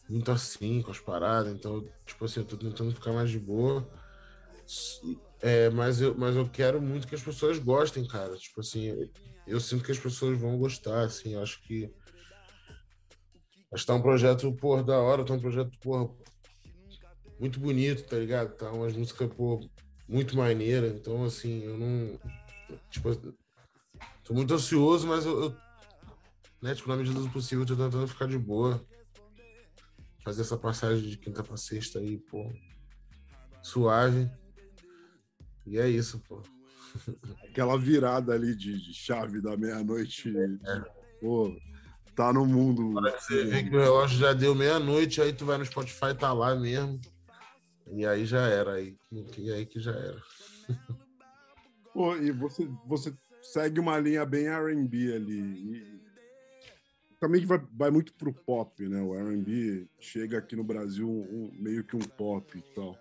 muito 0.10 0.32
assim 0.32 0.82
com 0.82 0.92
as 0.92 1.00
paradas, 1.00 1.53
então, 1.53 1.86
tipo 2.06 2.25
assim, 2.25 2.39
eu 2.39 2.46
tô 2.46 2.58
tentando 2.58 2.94
ficar 2.94 3.12
mais 3.12 3.30
de 3.30 3.39
boa. 3.39 3.88
É, 5.42 5.70
mas, 5.70 6.01
eu, 6.01 6.16
mas 6.18 6.36
eu 6.36 6.48
quero 6.48 6.81
muito 6.81 7.07
que 7.07 7.16
as 7.16 7.22
pessoas 7.22 7.59
gostem, 7.59 8.07
cara. 8.07 8.38
Tipo 8.38 8.62
assim, 8.62 8.86
eu, 8.86 9.09
eu 9.46 9.59
sinto 9.59 9.83
que 9.83 9.92
as 9.92 10.00
pessoas 10.00 10.40
vão 10.40 10.57
gostar, 10.57 11.01
assim. 11.01 11.36
Acho 11.36 11.62
que. 11.64 11.92
Acho 13.74 13.83
que 13.83 13.88
tá 13.88 13.96
um 13.96 14.01
projeto, 14.01 14.51
porra, 14.53 14.83
da 14.83 15.00
hora, 15.00 15.25
tá 15.25 15.33
um 15.33 15.40
projeto, 15.40 15.77
porra, 15.79 16.09
muito 17.40 17.59
bonito, 17.59 18.07
tá 18.07 18.18
ligado? 18.18 18.55
Tá 18.55 18.72
umas 18.72 18.96
músicas, 18.96 19.29
pô, 19.33 19.59
muito 20.07 20.38
maneira. 20.38 20.88
Então, 20.88 21.25
assim, 21.25 21.64
eu 21.64 21.77
não. 21.77 22.20
Tipo, 22.90 23.14
tô 24.24 24.33
muito 24.33 24.53
ansioso, 24.53 25.07
mas 25.07 25.25
eu, 25.25 25.44
eu 25.44 25.57
né, 26.64 26.74
tipo, 26.74 26.88
na 26.88 26.96
medida 26.96 27.20
do 27.20 27.30
possível, 27.30 27.66
tô 27.66 27.76
tentando 27.76 28.08
ficar 28.08 28.26
de 28.26 28.38
boa. 28.38 28.82
Fazer 30.24 30.44
essa 30.44 30.58
passagem 30.58 31.10
de 31.10 31.18
quinta 31.18 31.44
pra 31.44 31.58
sexta 31.58 32.00
aí, 32.00 32.18
pô, 32.18 32.50
suave. 33.62 34.32
E 35.68 35.78
é 35.78 35.90
isso, 35.90 36.20
pô. 36.22 36.42
Aquela 37.50 37.78
virada 37.78 38.34
ali 38.34 38.56
de, 38.56 38.82
de 38.82 38.94
chave 38.94 39.42
da 39.42 39.58
meia-noite. 39.58 40.34
É. 40.38 40.80
Pô, 41.20 41.54
tá 42.16 42.32
no 42.32 42.46
mundo. 42.46 42.94
Você 42.94 43.44
vê 43.44 43.64
que 43.64 43.76
o 43.76 43.82
relógio 43.82 44.18
já 44.18 44.32
deu 44.32 44.56
meia-noite, 44.56 45.22
aí 45.22 45.34
tu 45.34 45.46
vai 45.46 45.58
no 45.58 45.66
Spotify, 45.66 46.16
tá 46.18 46.32
lá 46.32 46.56
mesmo. 46.56 47.02
E 47.92 48.06
aí 48.06 48.26
já 48.26 48.48
era, 48.48 48.76
aí, 48.76 48.96
e 49.38 49.52
aí 49.52 49.66
que 49.66 49.82
já 49.82 49.92
era. 49.92 50.22
Pô, 51.94 52.16
e 52.16 52.32
você, 52.32 52.66
você 52.88 53.14
segue 53.42 53.82
uma 53.82 54.00
linha 54.00 54.26
bem 54.26 54.48
RB 54.48 55.14
ali. 55.14 56.02
Também 57.24 57.46
vai, 57.46 57.62
vai 57.72 57.90
muito 57.90 58.14
pro 58.16 58.33
pop, 58.33 58.86
né? 58.86 59.01
O 59.01 59.14
RB 59.14 59.88
chega 59.98 60.40
aqui 60.40 60.57
no 60.57 60.64
Brasil 60.64 61.07
um, 61.07 61.50
meio 61.57 61.81
que 61.81 61.96
um 61.96 62.01
pop 62.01 62.57
e 62.57 62.75
tal. 62.75 62.98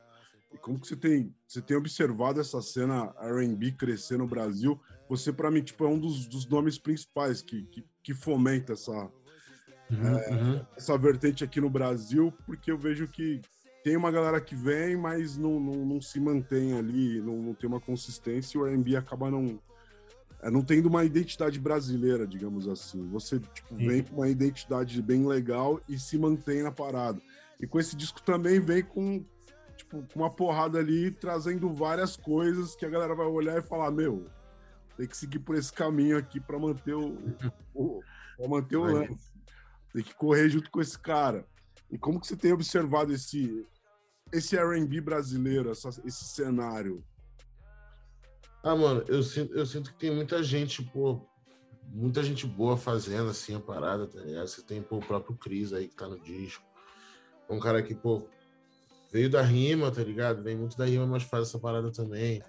E 0.55 0.59
como 0.59 0.79
que 0.79 0.87
você 0.87 0.95
tem, 0.95 1.35
você 1.45 1.61
tem 1.61 1.77
observado 1.77 2.41
essa 2.41 2.63
cena 2.63 3.13
R&B 3.19 3.73
crescer 3.73 4.19
no 4.19 4.29
Brasil? 4.29 4.81
Você, 5.09 5.33
para 5.33 5.51
mim, 5.51 5.61
tipo, 5.61 5.85
é 5.85 5.89
um 5.89 5.99
dos, 5.99 6.29
dos 6.29 6.47
nomes 6.47 6.79
principais 6.79 7.43
que, 7.43 7.65
que, 7.65 7.85
que 8.01 8.15
fomenta 8.15 8.75
essa, 8.75 8.93
uhum, 8.93 10.07
é, 10.07 10.31
uhum. 10.31 10.67
essa 10.77 10.97
vertente 10.97 11.43
aqui 11.43 11.61
no 11.61 11.69
Brasil, 11.69 12.33
porque 12.47 12.71
eu 12.71 12.79
vejo 12.79 13.09
que 13.09 13.41
tem 13.83 13.97
uma 13.97 14.13
galera 14.13 14.41
que 14.41 14.55
vem, 14.55 14.97
mas 14.97 15.37
não, 15.37 15.59
não, 15.59 15.85
não 15.85 16.01
se 16.01 16.21
mantém 16.21 16.75
ali, 16.75 17.21
não, 17.21 17.43
não 17.43 17.55
tem 17.55 17.69
uma 17.69 17.81
consistência, 17.81 18.57
e 18.57 18.61
o 18.61 18.67
R&B 18.69 18.95
acaba 18.95 19.33
não, 19.33 19.61
não 20.51 20.63
tendo 20.63 20.87
uma 20.87 21.05
identidade 21.05 21.61
brasileira, 21.61 22.27
digamos 22.27 22.67
assim. 22.67 23.07
Você 23.11 23.39
tipo, 23.39 23.77
vem 23.77 24.03
com 24.03 24.17
uma 24.17 24.29
identidade 24.29 25.01
bem 25.01 25.27
legal 25.27 25.81
e 25.89 25.99
se 25.99 26.19
mantém 26.19 26.63
na 26.63 26.73
parada. 26.73 27.21
E 27.61 27.67
com 27.67 27.79
esse 27.79 27.95
disco 27.95 28.21
também 28.21 28.59
vem 28.59 28.83
com, 28.83 29.25
tipo, 29.77 30.03
com 30.13 30.21
uma 30.21 30.31
porrada 30.31 30.79
ali, 30.79 31.13
trazendo 31.13 31.73
várias 31.73 32.17
coisas 32.17 32.75
que 32.75 32.85
a 32.85 32.91
galera 32.91 33.15
vai 33.15 33.27
olhar 33.27 33.57
e 33.59 33.63
falar, 33.63 33.93
meu, 33.93 34.27
tem 34.97 35.07
que 35.07 35.17
seguir 35.17 35.39
por 35.39 35.55
esse 35.55 35.73
caminho 35.73 36.19
aqui 36.19 36.41
para 36.41 36.59
manter 36.59 36.95
o, 36.95 37.17
o 37.73 38.01
pra 38.37 38.49
manter 38.49 38.77
o 38.77 38.83
lance. 38.83 39.33
Tem 39.93 40.03
que 40.03 40.15
correr 40.15 40.49
junto 40.49 40.71
com 40.71 40.81
esse 40.81 40.99
cara. 40.99 41.47
E 41.91 41.97
como 41.97 42.19
que 42.19 42.27
você 42.27 42.37
tem 42.37 42.53
observado 42.53 43.13
esse 43.13 43.65
esse 44.33 44.57
R&B 44.57 45.01
brasileiro, 45.03 45.71
essa, 45.71 45.91
esse 46.05 46.25
cenário? 46.25 47.05
Ah, 48.63 48.77
mano, 48.77 49.05
eu 49.09 49.23
sinto, 49.23 49.53
eu 49.55 49.67
sinto 49.67 49.93
que 49.93 49.99
tem 49.99 50.15
muita 50.15 50.41
gente, 50.43 50.83
pô, 50.83 51.21
muita 51.89 52.23
gente 52.23 52.47
boa 52.47 52.77
fazendo 52.77 53.29
assim 53.29 53.57
a 53.57 53.61
parada, 53.61 54.07
tá 54.07 54.21
ligado? 54.21 54.47
Você 54.47 54.63
tem 54.63 54.81
pô, 54.81 54.99
o 54.99 55.05
próprio 55.05 55.37
Cris 55.37 55.73
aí 55.73 55.89
que 55.89 55.97
tá 55.97 56.09
no 56.09 56.19
disco. 56.21 56.65
Um 57.51 57.59
cara 57.59 57.83
que, 57.83 57.95
pô, 57.95 58.29
veio 59.13 59.29
da 59.29 59.43
rima, 59.43 59.91
tá 59.91 60.03
ligado? 60.03 60.43
Vem 60.43 60.57
muito 60.57 60.77
da 60.77 60.87
rima, 60.87 61.07
mas 61.07 61.25
faz 61.25 61.49
essa 61.49 61.59
parada 61.59 61.91
também. 61.91 62.41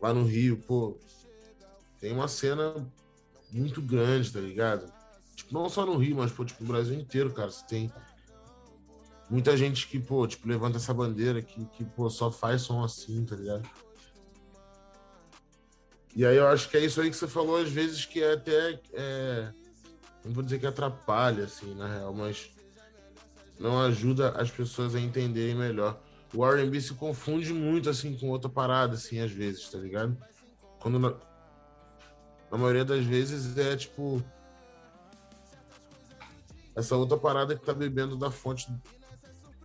Lá 0.00 0.12
no 0.12 0.24
Rio, 0.24 0.56
pô, 0.56 0.98
tem 2.00 2.12
uma 2.12 2.26
cena 2.26 2.74
muito 3.52 3.82
grande, 3.82 4.32
tá 4.32 4.40
ligado? 4.40 4.90
Tipo, 5.36 5.52
não 5.52 5.68
só 5.68 5.84
no 5.84 5.96
Rio, 5.98 6.16
mas, 6.16 6.32
pô, 6.32 6.44
tipo, 6.44 6.62
no 6.62 6.68
Brasil 6.68 6.98
inteiro, 6.98 7.32
cara. 7.32 7.50
Você 7.50 7.64
tem 7.66 7.92
muita 9.30 9.56
gente 9.56 9.86
que, 9.86 10.00
pô, 10.00 10.26
tipo, 10.26 10.48
levanta 10.48 10.78
essa 10.78 10.94
bandeira 10.94 11.42
que, 11.42 11.64
que 11.66 11.84
pô, 11.84 12.08
só 12.08 12.30
faz 12.30 12.62
som 12.62 12.82
assim, 12.82 13.24
tá 13.24 13.36
ligado? 13.36 13.68
E 16.16 16.24
aí 16.24 16.36
eu 16.36 16.46
acho 16.46 16.68
que 16.68 16.76
é 16.76 16.80
isso 16.80 17.00
aí 17.00 17.10
que 17.10 17.16
você 17.16 17.26
falou, 17.26 17.56
às 17.56 17.68
vezes, 17.68 18.04
que 18.04 18.22
é 18.22 18.34
até. 18.34 18.80
É, 18.92 19.52
não 20.24 20.32
vou 20.32 20.44
dizer 20.44 20.60
que 20.60 20.66
atrapalha, 20.66 21.44
assim, 21.44 21.74
na 21.74 21.88
real, 21.88 22.14
mas 22.14 22.50
não 23.58 23.82
ajuda 23.82 24.30
as 24.30 24.50
pessoas 24.50 24.94
a 24.94 25.00
entenderem 25.00 25.54
melhor. 25.54 26.00
O 26.32 26.44
R&B 26.44 26.80
se 26.80 26.94
confunde 26.94 27.52
muito, 27.52 27.90
assim, 27.90 28.16
com 28.16 28.30
outra 28.30 28.48
parada, 28.48 28.94
assim, 28.94 29.20
às 29.20 29.30
vezes, 29.30 29.68
tá 29.68 29.78
ligado? 29.78 30.16
Quando 30.80 30.98
na, 30.98 31.14
na 32.50 32.58
maioria 32.58 32.84
das 32.84 33.04
vezes 33.04 33.56
é, 33.58 33.76
tipo, 33.76 34.22
essa 36.76 36.96
outra 36.96 37.16
parada 37.16 37.56
que 37.56 37.64
tá 37.64 37.72
bebendo 37.72 38.16
da 38.16 38.30
fonte 38.30 38.68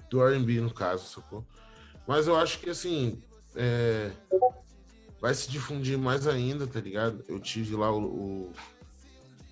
do 0.09 0.23
R&B, 0.23 0.62
no 0.62 0.73
caso, 0.73 1.05
sacou? 1.05 1.45
Mas 2.07 2.27
eu 2.27 2.35
acho 2.35 2.59
que, 2.59 2.69
assim, 2.69 3.21
é, 3.55 4.12
vai 5.21 5.34
se 5.34 5.49
difundir 5.49 5.97
mais 5.97 6.27
ainda, 6.27 6.65
tá 6.65 6.79
ligado? 6.79 7.23
Eu 7.27 7.39
tive 7.39 7.75
lá 7.75 7.91
o... 7.91 8.03
o 8.03 8.53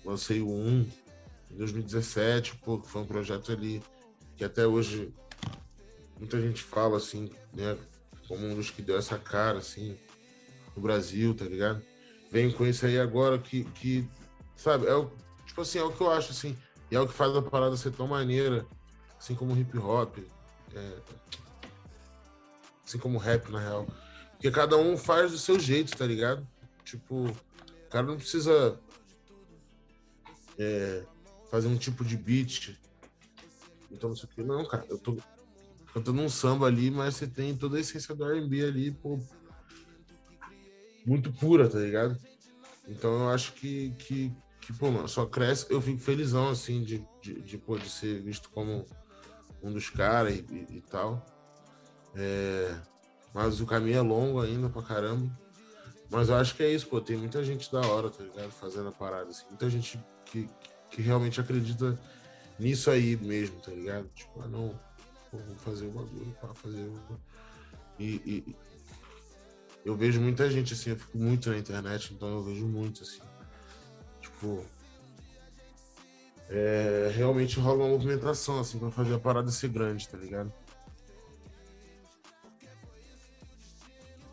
lancei 0.04 0.40
o 0.40 0.50
1 0.50 0.86
em 1.50 1.56
2017, 1.56 2.56
pô, 2.56 2.78
que 2.78 2.88
foi 2.88 3.02
um 3.02 3.06
projeto 3.06 3.52
ali 3.52 3.82
que 4.36 4.44
até 4.44 4.66
hoje 4.66 5.12
muita 6.18 6.40
gente 6.40 6.62
fala 6.62 6.96
assim, 6.96 7.30
né? 7.52 7.76
Como 8.26 8.46
um 8.46 8.54
dos 8.54 8.70
que 8.70 8.82
deu 8.82 8.96
essa 8.96 9.18
cara, 9.18 9.58
assim, 9.58 9.98
no 10.76 10.82
Brasil, 10.82 11.34
tá 11.34 11.44
ligado? 11.44 11.82
Vem 12.30 12.50
com 12.50 12.66
isso 12.66 12.86
aí 12.86 12.98
agora 12.98 13.38
que, 13.38 13.64
que 13.64 14.08
sabe, 14.54 14.86
é 14.86 14.94
o, 14.94 15.10
tipo 15.46 15.60
assim, 15.62 15.78
é 15.78 15.82
o 15.82 15.92
que 15.92 16.00
eu 16.00 16.10
acho, 16.10 16.32
assim, 16.32 16.56
e 16.90 16.96
é 16.96 17.00
o 17.00 17.06
que 17.06 17.14
faz 17.14 17.34
a 17.34 17.42
parada 17.42 17.76
ser 17.76 17.92
tão 17.92 18.06
maneira, 18.06 18.66
assim 19.18 19.34
como 19.34 19.56
hip 19.56 19.76
hop, 19.78 20.18
é, 20.74 20.98
assim 22.86 22.98
como 22.98 23.18
rap, 23.18 23.50
na 23.50 23.60
real. 23.60 23.86
Porque 24.38 24.52
cada 24.52 24.76
um 24.76 24.96
faz 24.96 25.32
do 25.32 25.38
seu 25.38 25.58
jeito, 25.58 25.96
tá 25.96 26.06
ligado? 26.06 26.46
Tipo, 26.84 27.26
o 27.26 27.90
cara 27.90 28.06
não 28.06 28.16
precisa 28.16 28.78
é, 30.56 31.04
fazer 31.50 31.66
um 31.66 31.76
tipo 31.76 32.04
de 32.04 32.16
beat. 32.16 32.78
Então, 33.90 34.10
não 34.10 34.16
sei 34.16 34.28
o 34.28 34.28
que. 34.28 34.42
Não, 34.44 34.64
cara, 34.64 34.86
eu 34.88 34.96
tô 34.96 35.18
cantando 35.92 36.22
um 36.22 36.28
samba 36.28 36.66
ali, 36.66 36.88
mas 36.88 37.16
você 37.16 37.26
tem 37.26 37.56
toda 37.56 37.78
a 37.78 37.80
essência 37.80 38.14
do 38.14 38.24
R&B 38.24 38.64
ali, 38.64 38.92
pô, 38.92 39.18
muito 41.04 41.32
pura, 41.32 41.68
tá 41.68 41.80
ligado? 41.80 42.16
Então 42.86 43.10
eu 43.22 43.28
acho 43.30 43.54
que, 43.54 43.90
que, 43.98 44.32
que 44.60 44.72
pô, 44.72 44.88
mano, 44.92 45.08
só 45.08 45.26
cresce. 45.26 45.66
Eu 45.68 45.80
fico 45.82 45.98
felizão, 45.98 46.50
assim, 46.50 46.84
de, 46.84 47.04
de, 47.20 47.40
de, 47.40 47.90
ser 47.90 48.22
visto 48.22 48.48
como 48.50 48.86
um 49.60 49.72
dos 49.72 49.90
caras 49.90 50.34
e, 50.34 50.46
e, 50.48 50.76
e, 50.76 50.80
tal. 50.82 51.26
É, 52.14 52.74
mas 53.32 53.60
o 53.60 53.66
caminho 53.66 53.98
é 53.98 54.00
longo 54.00 54.40
ainda 54.40 54.68
pra 54.68 54.82
caramba. 54.82 55.30
Mas 56.10 56.28
eu 56.28 56.36
acho 56.36 56.54
que 56.54 56.62
é 56.62 56.72
isso, 56.72 56.86
pô. 56.86 57.00
Tem 57.00 57.16
muita 57.16 57.44
gente 57.44 57.70
da 57.70 57.80
hora, 57.80 58.10
tá 58.10 58.22
ligado? 58.24 58.50
Fazendo 58.50 58.88
a 58.88 58.92
parada, 58.92 59.30
assim. 59.30 59.44
Muita 59.48 59.68
gente 59.68 60.02
que, 60.24 60.48
que 60.90 61.02
realmente 61.02 61.40
acredita 61.40 61.98
nisso 62.58 62.90
aí 62.90 63.16
mesmo, 63.16 63.60
tá 63.60 63.70
ligado? 63.70 64.08
Tipo, 64.14 64.42
ah, 64.42 64.48
não, 64.48 64.78
vou 65.32 65.56
fazer 65.56 65.86
o 65.86 65.90
bagulho, 65.90 66.36
pra 66.40 66.54
fazer 66.54 66.82
o. 66.82 67.20
E, 67.98 68.04
e, 68.24 68.56
eu 69.84 69.96
vejo 69.96 70.20
muita 70.20 70.50
gente 70.50 70.74
assim, 70.74 70.90
eu 70.90 70.96
fico 70.96 71.18
muito 71.18 71.50
na 71.50 71.58
internet, 71.58 72.12
então 72.12 72.28
eu 72.28 72.42
vejo 72.42 72.66
muito 72.66 73.02
assim. 73.02 73.20
Tipo. 74.20 74.64
É, 76.50 77.12
realmente 77.14 77.60
rola 77.60 77.84
uma 77.84 77.88
movimentação, 77.88 78.58
assim, 78.58 78.78
pra 78.78 78.90
fazer 78.90 79.14
a 79.14 79.18
parada 79.18 79.50
ser 79.50 79.68
grande, 79.68 80.08
tá 80.08 80.16
ligado? 80.16 80.50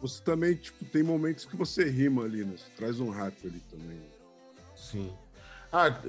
Você 0.08 0.22
também, 0.22 0.56
tipo, 0.56 0.86
tem 0.86 1.02
momentos 1.02 1.46
que 1.46 1.56
você 1.56 1.90
rima 1.90 2.24
ali, 2.24 2.46
né? 2.46 2.56
Você 2.58 2.70
traz 2.78 3.00
um 3.00 3.10
rap 3.10 3.36
ali 3.46 3.60
também. 3.72 4.00
Sim. 4.76 5.12
Ah, 5.72 6.00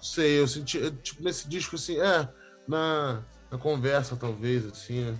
sei, 0.00 0.38
eu 0.38 0.46
senti, 0.46 0.90
tipo, 1.02 1.22
nesse 1.22 1.48
disco, 1.48 1.76
assim, 1.76 1.98
é, 1.98 2.28
na, 2.68 3.22
na 3.50 3.58
conversa, 3.58 4.16
talvez, 4.16 4.64
assim, 4.66 5.04
né? 5.04 5.18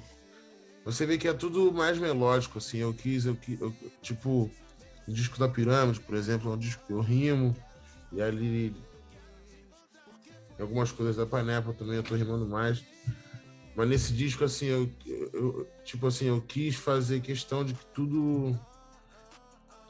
Você 0.84 1.04
vê 1.04 1.18
que 1.18 1.26
é 1.26 1.32
tudo 1.32 1.72
mais 1.72 1.98
melódico, 1.98 2.58
assim, 2.58 2.78
eu 2.78 2.94
quis, 2.94 3.24
eu, 3.24 3.36
eu 3.60 3.74
tipo, 4.00 4.50
o 5.08 5.12
disco 5.12 5.38
da 5.38 5.48
Pirâmide, 5.48 6.00
por 6.00 6.14
exemplo, 6.14 6.50
é 6.50 6.54
um 6.54 6.58
disco 6.58 6.86
que 6.86 6.92
eu 6.92 7.00
rimo, 7.00 7.56
e 8.12 8.22
ali 8.22 8.74
algumas 10.60 10.92
coisas 10.92 11.16
da 11.16 11.26
Panepa 11.26 11.72
também 11.72 11.96
eu 11.96 12.02
tô 12.02 12.14
rimando 12.14 12.46
mais. 12.46 12.84
Mas 13.74 13.88
nesse 13.88 14.12
disco, 14.12 14.44
assim, 14.44 14.66
eu, 14.66 14.90
eu, 15.34 15.68
tipo 15.84 16.06
assim, 16.06 16.26
eu 16.26 16.40
quis 16.40 16.76
fazer 16.76 17.20
questão 17.20 17.64
de 17.64 17.74
que 17.74 17.86
tudo 17.86 18.58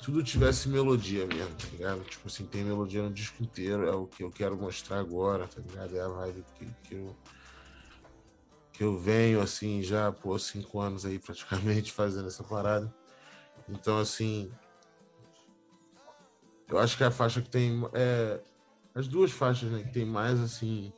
tudo 0.04 0.22
tivesse 0.22 0.68
melodia 0.68 1.26
mesmo, 1.26 1.54
tá 1.54 1.66
ligado? 1.72 2.04
Tipo 2.04 2.28
assim, 2.28 2.44
tem 2.44 2.62
melodia 2.62 3.02
no 3.02 3.11
disco 3.11 3.42
inteiro, 3.42 3.88
é 3.88 3.94
o 3.94 4.07
que 4.07 4.22
eu 4.22 4.30
quero 4.30 4.54
mostrar 4.54 4.98
agora, 4.98 5.48
tá 5.48 5.62
ligado? 5.62 5.96
É 5.96 6.00
a 6.02 6.09
vibe 6.09 6.44
que, 6.59 6.66
que, 6.83 6.94
eu, 6.94 7.16
que 8.70 8.85
eu 8.85 8.98
venho, 8.98 9.40
assim, 9.40 9.83
já 9.83 10.12
por 10.12 10.38
cinco 10.38 10.78
anos 10.78 11.07
aí 11.07 11.18
praticamente 11.18 11.90
fazendo 11.94 12.28
essa 12.28 12.44
parada. 12.44 12.94
Então, 13.66 13.98
assim, 13.98 14.52
eu 16.68 16.78
acho 16.78 16.98
que 16.98 17.04
a 17.04 17.11
faixa 17.11 17.40
que 17.40 17.48
tem. 17.48 17.83
É, 17.94 18.40
as 18.94 19.09
duas 19.09 19.30
faixas, 19.30 19.70
né, 19.70 19.83
que 19.83 19.92
tem 19.92 20.04
mais, 20.04 20.38
assim, 20.38 20.92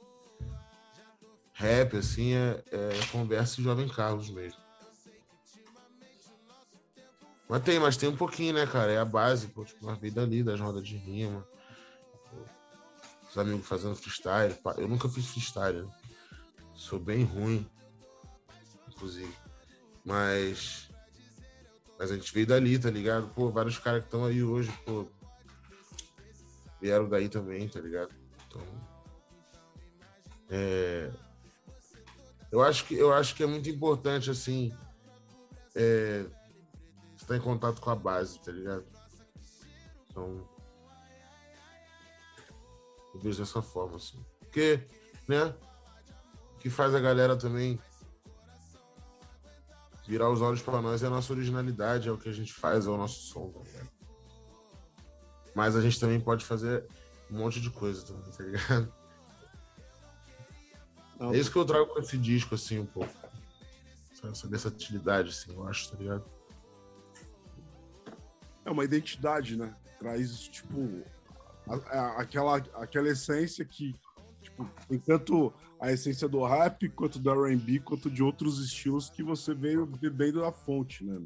rap, 1.57 1.97
assim, 1.97 2.35
é, 2.35 2.63
é 2.71 3.07
Conversa 3.11 3.61
e 3.61 3.65
Jovem 3.65 3.89
Carlos 3.89 4.31
mesmo. 4.31 4.61
Mas 7.49 7.63
tem, 7.63 7.79
mas 7.79 7.97
tem 7.97 8.09
um 8.09 8.17
pouquinho, 8.17 8.55
né, 8.55 8.67
cara? 8.67 8.93
É 8.93 8.99
a 8.99 9.05
base, 9.05 9.49
pô, 9.49 9.65
tipo, 9.65 9.87
uma 9.87 9.95
vida 9.95 10.23
ali 10.23 10.43
das 10.43 10.61
rodas 10.61 10.87
de 10.87 10.97
rima. 10.97 11.47
Os 13.29 13.39
amigos 13.39 13.67
fazendo 13.67 13.95
freestyle. 13.95 14.57
Eu 14.77 14.89
nunca 14.89 15.09
fiz 15.09 15.27
freestyle, 15.27 15.83
né? 15.83 15.93
Sou 16.75 16.99
bem 16.99 17.25
ruim, 17.25 17.69
inclusive. 18.89 19.35
Mas. 20.05 20.91
Mas 21.99 22.11
a 22.11 22.15
gente 22.17 22.35
veio 22.35 22.47
dali, 22.47 22.79
tá 22.79 22.91
ligado? 22.91 23.29
Pô, 23.29 23.51
vários 23.51 23.79
caras 23.79 24.01
que 24.01 24.09
estão 24.09 24.25
aí 24.25 24.43
hoje, 24.43 24.71
pô. 24.85 25.07
Vieram 26.81 27.09
daí 27.09 27.29
também, 27.29 27.67
tá 27.69 27.81
ligado? 27.81 28.15
Então. 28.47 28.63
É, 30.51 31.11
eu 32.51 32.63
acho 32.63 32.85
que, 32.85 32.95
eu 32.95 33.13
acho 33.13 33.35
que 33.35 33.43
é 33.43 33.47
muito 33.47 33.69
importante, 33.69 34.31
assim, 34.31 34.73
é, 35.75 36.25
estar 37.17 37.37
em 37.37 37.41
contato 37.41 37.81
com 37.81 37.91
a 37.91 37.97
base, 37.97 38.41
tá 38.41 38.53
ligado? 38.53 38.85
Então, 40.09 40.49
eu 43.15 43.21
vejo 43.21 43.39
dessa 43.39 43.61
forma, 43.61 43.97
assim. 43.97 44.25
Porque, 44.41 44.87
né, 45.29 45.55
que 46.61 46.71
faz 46.71 46.95
a 46.95 47.01
galera 47.01 47.37
também 47.37 47.79
virar 50.07 50.31
os 50.31 50.41
olhos 50.41 50.63
para 50.63 50.81
nós 50.81 51.03
é 51.03 51.07
a 51.07 51.11
nossa 51.11 51.33
originalidade, 51.33 52.09
é 52.09 52.13
o 52.13 52.19
que 52.19 52.29
a 52.29 52.33
gente 52.33 52.53
faz, 52.53 52.87
é 52.87 52.91
o 52.91 52.97
nosso 52.97 53.21
som, 53.23 53.51
tá? 53.51 53.87
Mas 55.55 55.75
a 55.75 55.81
gente 55.81 55.99
também 55.99 56.21
pode 56.21 56.45
fazer 56.45 56.87
um 57.31 57.39
monte 57.39 57.61
de 57.61 57.71
coisa 57.71 58.05
também, 58.05 58.31
tá 58.31 58.45
ligado? 58.45 59.06
Não, 61.19 61.33
é 61.33 61.39
isso 61.39 61.51
que 61.51 61.57
eu 61.57 61.65
trago 61.65 61.87
com 61.87 61.99
esse 61.99 62.17
disco, 62.19 62.55
assim, 62.55 62.79
um 62.79 62.87
pouco. 62.87 63.13
Essa 64.23 64.49
versatilidade, 64.49 65.31
assim, 65.31 65.53
eu 65.53 65.67
acho, 65.69 65.91
tá 65.91 65.97
ligado? 65.99 66.25
É 68.65 68.71
uma 68.71 68.85
identidade, 68.85 69.57
né? 69.57 69.75
Traz, 69.99 70.41
tipo, 70.41 71.05
a, 71.69 71.75
a, 71.75 72.21
aquela, 72.21 72.57
aquela 72.57 73.09
essência 73.09 73.65
que, 73.65 73.95
tipo, 74.43 74.69
tem 74.89 74.99
tanto 74.99 75.53
a 75.81 75.93
essência 75.93 76.29
do 76.29 76.45
rap, 76.45 76.89
quanto 76.89 77.19
do 77.19 77.47
R&B, 77.47 77.81
quanto 77.81 78.11
de 78.11 78.23
outros 78.23 78.59
estilos 78.59 79.09
que 79.11 79.23
você 79.23 79.55
veio 79.55 79.87
bebendo 79.87 80.41
da 80.41 80.51
fonte, 80.51 81.05
né? 81.05 81.21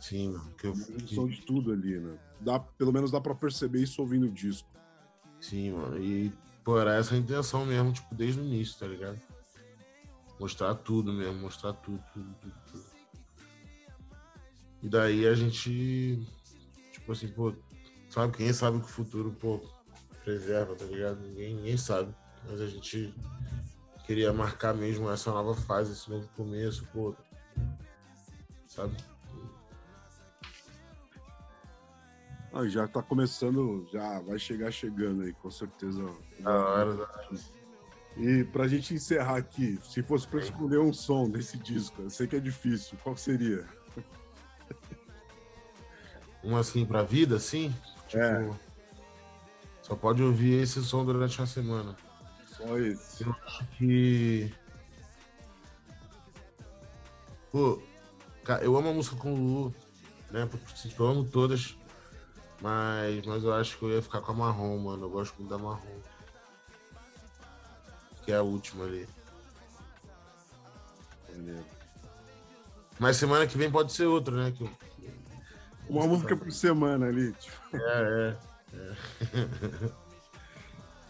Sim, 0.00 0.32
mano. 0.32 0.54
Que 0.58 0.66
eu, 0.66 0.72
que... 0.72 1.26
de 1.28 1.42
tudo 1.42 1.72
ali, 1.72 1.98
né? 1.98 2.18
Dá, 2.40 2.60
pelo 2.60 2.92
menos 2.92 3.10
dá 3.10 3.20
pra 3.20 3.34
perceber 3.34 3.82
isso 3.82 4.00
ouvindo 4.02 4.26
o 4.26 4.30
disco. 4.30 4.68
Sim, 5.40 5.72
mano. 5.72 6.02
E 6.02 6.32
Pô, 6.66 6.80
era 6.80 6.96
essa 6.96 7.14
a 7.14 7.16
intenção 7.16 7.64
mesmo, 7.64 7.92
tipo, 7.92 8.12
desde 8.12 8.40
o 8.40 8.44
início, 8.44 8.76
tá 8.76 8.88
ligado? 8.88 9.20
Mostrar 10.40 10.74
tudo 10.74 11.12
mesmo, 11.12 11.34
mostrar 11.34 11.72
tudo, 11.74 12.02
tudo, 12.12 12.34
tudo, 12.40 12.54
tudo. 12.72 12.84
E 14.82 14.88
daí 14.88 15.28
a 15.28 15.34
gente, 15.36 16.26
tipo 16.90 17.12
assim, 17.12 17.28
pô, 17.28 17.54
sabe, 18.10 18.36
quem 18.36 18.52
sabe 18.52 18.80
que 18.80 18.86
o 18.86 18.88
futuro, 18.88 19.30
pô, 19.30 19.64
preserva, 20.24 20.74
tá 20.74 20.84
ligado? 20.86 21.20
Ninguém, 21.20 21.54
ninguém 21.54 21.76
sabe. 21.76 22.12
Mas 22.50 22.60
a 22.60 22.66
gente 22.66 23.14
queria 24.04 24.32
marcar 24.32 24.74
mesmo 24.74 25.08
essa 25.08 25.30
nova 25.30 25.54
fase, 25.54 25.92
esse 25.92 26.10
novo 26.10 26.28
começo, 26.34 26.84
pô. 26.92 27.14
Sabe? 28.66 28.96
Ah, 32.56 32.66
já 32.66 32.88
tá 32.88 33.02
começando, 33.02 33.86
já 33.92 34.18
vai 34.20 34.38
chegar 34.38 34.70
chegando 34.70 35.24
aí, 35.24 35.32
com 35.34 35.50
certeza. 35.50 36.02
Da 36.40 36.50
hora, 36.50 36.94
da. 36.94 37.06
E 38.16 38.44
pra 38.44 38.66
gente 38.66 38.94
encerrar 38.94 39.36
aqui, 39.36 39.78
se 39.84 40.02
fosse 40.02 40.26
pra 40.26 40.40
escolher 40.40 40.78
um 40.78 40.90
som 40.90 41.28
desse 41.28 41.58
disco, 41.58 42.00
eu 42.00 42.08
sei 42.08 42.26
que 42.26 42.34
é 42.34 42.40
difícil, 42.40 42.96
qual 43.02 43.14
seria? 43.14 43.66
Um 46.42 46.56
assim 46.56 46.86
pra 46.86 47.02
vida, 47.02 47.36
assim? 47.36 47.74
Tipo, 48.08 48.22
é. 48.22 48.50
Só 49.82 49.94
pode 49.94 50.22
ouvir 50.22 50.62
esse 50.62 50.82
som 50.82 51.04
durante 51.04 51.38
uma 51.38 51.46
semana. 51.46 51.94
Só 52.46 52.78
esse. 52.78 53.22
Eu 53.22 53.36
acho 53.44 53.66
que. 53.76 54.50
Pô, 57.52 57.82
eu 58.62 58.76
amo 58.78 58.88
a 58.88 58.92
música 58.94 59.16
com 59.16 59.34
o 59.34 59.36
Lu, 59.36 59.74
né? 60.30 60.46
Porque 60.46 60.88
eu 60.98 61.06
amo 61.06 61.22
todas. 61.22 61.76
Mas, 62.60 63.24
mas 63.26 63.44
eu 63.44 63.52
acho 63.54 63.78
que 63.78 63.84
eu 63.84 63.90
ia 63.90 64.02
ficar 64.02 64.20
com 64.20 64.32
a 64.32 64.34
marrom, 64.34 64.78
mano. 64.78 65.04
Eu 65.04 65.10
gosto 65.10 65.34
muito 65.38 65.50
da 65.50 65.58
marrom. 65.58 66.00
Que 68.24 68.32
é 68.32 68.36
a 68.36 68.42
última 68.42 68.84
ali. 68.84 69.08
Entendeu? 71.28 71.64
Mas 72.98 73.16
semana 73.16 73.46
que 73.46 73.58
vem 73.58 73.70
pode 73.70 73.92
ser 73.92 74.06
outra, 74.06 74.34
né? 74.34 74.52
Que 74.52 74.64
eu... 74.64 74.70
Uma 75.88 76.06
música 76.06 76.36
por 76.36 76.50
semana 76.50 77.06
ali. 77.06 77.32
Tipo. 77.32 77.76
É, 77.76 78.36
é. 78.42 78.56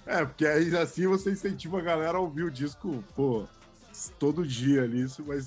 É. 0.06 0.20
é, 0.20 0.24
porque 0.24 0.46
aí 0.46 0.76
assim 0.76 1.06
você 1.06 1.30
incentiva 1.30 1.78
a 1.78 1.82
galera 1.82 2.18
a 2.18 2.20
ouvir 2.20 2.44
o 2.44 2.50
disco, 2.50 3.02
pô, 3.14 3.46
todo 4.18 4.46
dia 4.46 4.82
ali, 4.82 5.08
você 5.08 5.22
vai 5.22 5.42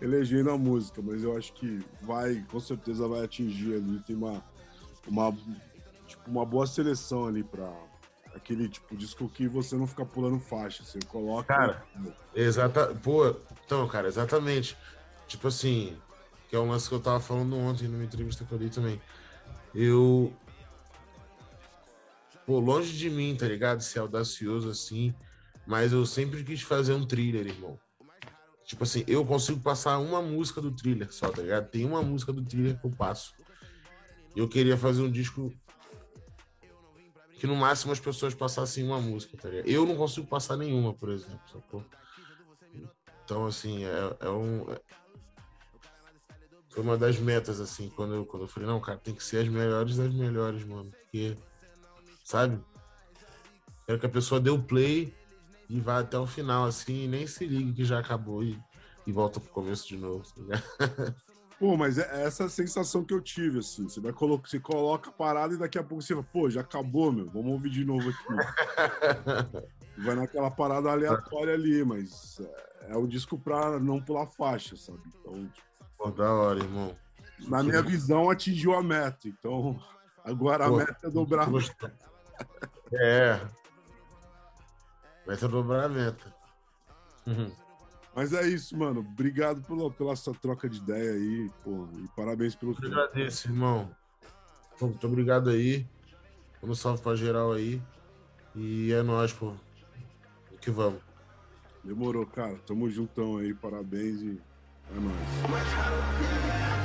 elegendo 0.00 0.50
a 0.50 0.56
música, 0.56 1.02
mas 1.02 1.22
eu 1.22 1.36
acho 1.36 1.52
que 1.52 1.84
vai, 2.00 2.44
com 2.50 2.58
certeza 2.58 3.06
vai 3.06 3.22
atingir 3.24 3.74
ali, 3.74 4.00
tem 4.06 4.16
uma, 4.16 4.42
uma, 5.10 5.36
tipo, 6.06 6.30
uma 6.30 6.46
boa 6.46 6.66
seleção 6.66 7.26
ali 7.26 7.42
para 7.42 7.70
aquele 8.34 8.68
tipo 8.68 8.96
disco 8.96 9.28
que 9.28 9.48
você 9.48 9.76
não 9.76 9.86
fica 9.86 10.04
pulando 10.04 10.38
faixa, 10.38 10.84
você 10.84 10.98
coloca. 11.08 11.54
Cara, 11.54 11.84
exata, 12.34 12.94
pô, 13.02 13.34
então, 13.64 13.86
cara, 13.88 14.08
exatamente. 14.08 14.76
Tipo 15.26 15.48
assim, 15.48 15.96
que 16.48 16.56
é 16.56 16.58
um 16.58 16.68
lance 16.68 16.88
que 16.88 16.94
eu 16.94 17.00
tava 17.00 17.20
falando 17.20 17.56
ontem 17.56 17.88
numa 17.88 18.04
entrevista 18.04 18.44
que 18.44 18.52
eu 18.52 18.58
dei 18.58 18.70
também. 18.70 19.00
Eu 19.74 20.32
pô, 22.46 22.58
longe 22.58 22.96
de 22.96 23.08
mim, 23.08 23.36
tá 23.36 23.46
ligado? 23.46 23.80
Ser 23.80 24.00
audacioso 24.00 24.68
assim, 24.68 25.14
mas 25.66 25.92
eu 25.92 26.04
sempre 26.04 26.42
quis 26.42 26.62
fazer 26.62 26.94
um 26.94 27.06
thriller, 27.06 27.46
irmão. 27.46 27.78
Tipo 28.64 28.84
assim, 28.84 29.04
eu 29.06 29.24
consigo 29.24 29.60
passar 29.60 29.98
uma 29.98 30.22
música 30.22 30.60
do 30.60 30.70
thriller 30.70 31.12
só, 31.12 31.28
tá 31.28 31.42
ligado? 31.42 31.68
Tem 31.68 31.84
uma 31.84 32.02
música 32.02 32.32
do 32.32 32.44
thriller 32.44 32.78
que 32.80 32.86
eu 32.86 32.90
passo. 32.90 33.34
Eu 34.34 34.48
queria 34.48 34.76
fazer 34.76 35.02
um 35.02 35.10
disco 35.10 35.52
que 37.40 37.46
no 37.46 37.56
máximo 37.56 37.90
as 37.90 37.98
pessoas 37.98 38.34
passassem 38.34 38.84
uma 38.84 39.00
música, 39.00 39.36
tá 39.36 39.48
ligado? 39.48 39.66
Eu 39.66 39.86
não 39.86 39.96
consigo 39.96 40.26
passar 40.26 40.56
nenhuma, 40.56 40.92
por 40.92 41.08
exemplo, 41.08 41.40
sacou? 41.50 41.84
Então, 43.24 43.46
assim, 43.46 43.84
é, 43.84 44.16
é 44.20 44.28
um. 44.28 44.70
É... 44.70 44.80
Foi 46.68 46.82
uma 46.82 46.98
das 46.98 47.18
metas, 47.18 47.58
assim, 47.58 47.88
quando 47.88 48.14
eu, 48.14 48.26
quando 48.26 48.42
eu 48.42 48.48
falei, 48.48 48.68
não, 48.68 48.78
cara, 48.78 48.98
tem 48.98 49.14
que 49.14 49.24
ser 49.24 49.38
as 49.38 49.48
melhores 49.48 49.96
das 49.96 50.12
melhores, 50.12 50.64
mano. 50.64 50.90
Porque, 50.90 51.36
sabe? 52.24 52.60
Quero 53.86 53.98
que 53.98 54.06
a 54.06 54.10
pessoa 54.10 54.40
dê 54.40 54.50
o 54.50 54.62
play 54.62 55.14
e 55.68 55.80
vá 55.80 56.00
até 56.00 56.18
o 56.18 56.26
final, 56.26 56.66
assim, 56.66 57.04
e 57.04 57.08
nem 57.08 57.26
se 57.26 57.46
ligue 57.46 57.72
que 57.72 57.84
já 57.84 57.98
acabou 57.98 58.44
e, 58.44 58.60
e 59.06 59.12
volta 59.12 59.40
pro 59.40 59.48
começo 59.50 59.88
de 59.88 59.96
novo. 59.96 60.24
Tá 60.34 61.14
pô, 61.60 61.76
mas 61.76 61.98
é 61.98 62.24
essa 62.24 62.48
sensação 62.48 63.04
que 63.04 63.12
eu 63.12 63.20
tive, 63.20 63.58
assim. 63.58 63.86
Você 63.86 64.00
vai 64.00 64.14
colocar, 64.14 64.48
você 64.48 64.58
coloca 64.58 65.10
a 65.10 65.12
parada 65.12 65.52
e 65.52 65.58
daqui 65.58 65.78
a 65.78 65.84
pouco 65.84 66.02
você 66.02 66.14
fala, 66.14 66.26
pô, 66.32 66.48
já 66.48 66.62
acabou, 66.62 67.12
meu, 67.12 67.26
vamos 67.26 67.52
ouvir 67.52 67.68
de 67.68 67.84
novo 67.84 68.08
aqui. 68.08 68.24
vai 70.02 70.16
naquela 70.16 70.50
parada 70.50 70.90
aleatória 70.90 71.52
ali, 71.52 71.84
mas 71.84 72.40
é, 72.40 72.92
é 72.92 72.96
um 72.96 73.06
disco 73.06 73.38
pra 73.38 73.78
não 73.78 74.00
pular 74.00 74.26
faixa, 74.26 74.74
sabe? 74.74 75.02
Então, 75.20 75.46
tipo, 75.48 75.68
pô, 75.98 76.10
da 76.10 76.32
hora, 76.32 76.58
irmão. 76.60 76.96
Na 77.40 77.62
minha 77.62 77.82
visão, 77.82 78.30
atingiu 78.30 78.74
a 78.74 78.82
meta. 78.82 79.28
Então, 79.28 79.78
agora 80.24 80.66
pô, 80.66 80.76
a 80.76 80.78
meta 80.78 81.06
é 81.06 81.10
dobrar. 81.10 81.48
É, 82.92 83.40
Meta 85.26 85.46
dobrar 85.46 85.84
a 85.84 85.88
meta. 85.88 86.34
Uhum. 87.26 87.52
Mas 88.14 88.32
é 88.32 88.46
isso, 88.46 88.76
mano. 88.76 89.00
Obrigado 89.00 89.62
pela, 89.62 89.90
pela 89.90 90.12
essa 90.12 90.32
troca 90.34 90.68
de 90.68 90.78
ideia 90.78 91.12
aí, 91.12 91.50
pô. 91.62 91.88
E 91.98 92.08
parabéns 92.16 92.54
pelo 92.54 92.76
Eu 92.82 92.88
agradeço, 92.88 93.48
irmão. 93.48 93.90
Pô, 94.78 94.86
muito 94.86 95.06
obrigado 95.06 95.50
aí. 95.50 95.86
Um 96.62 96.74
salve 96.74 97.02
pra 97.02 97.16
geral 97.16 97.52
aí. 97.52 97.80
E 98.54 98.92
é 98.92 99.02
nóis, 99.02 99.32
pô. 99.32 99.54
Que 100.60 100.70
vamos. 100.70 101.00
Demorou, 101.82 102.26
cara. 102.26 102.56
Tamo 102.66 102.90
juntão 102.90 103.38
aí. 103.38 103.54
Parabéns 103.54 104.20
e 104.20 104.40
é 104.90 105.00
nóis. 105.00 106.79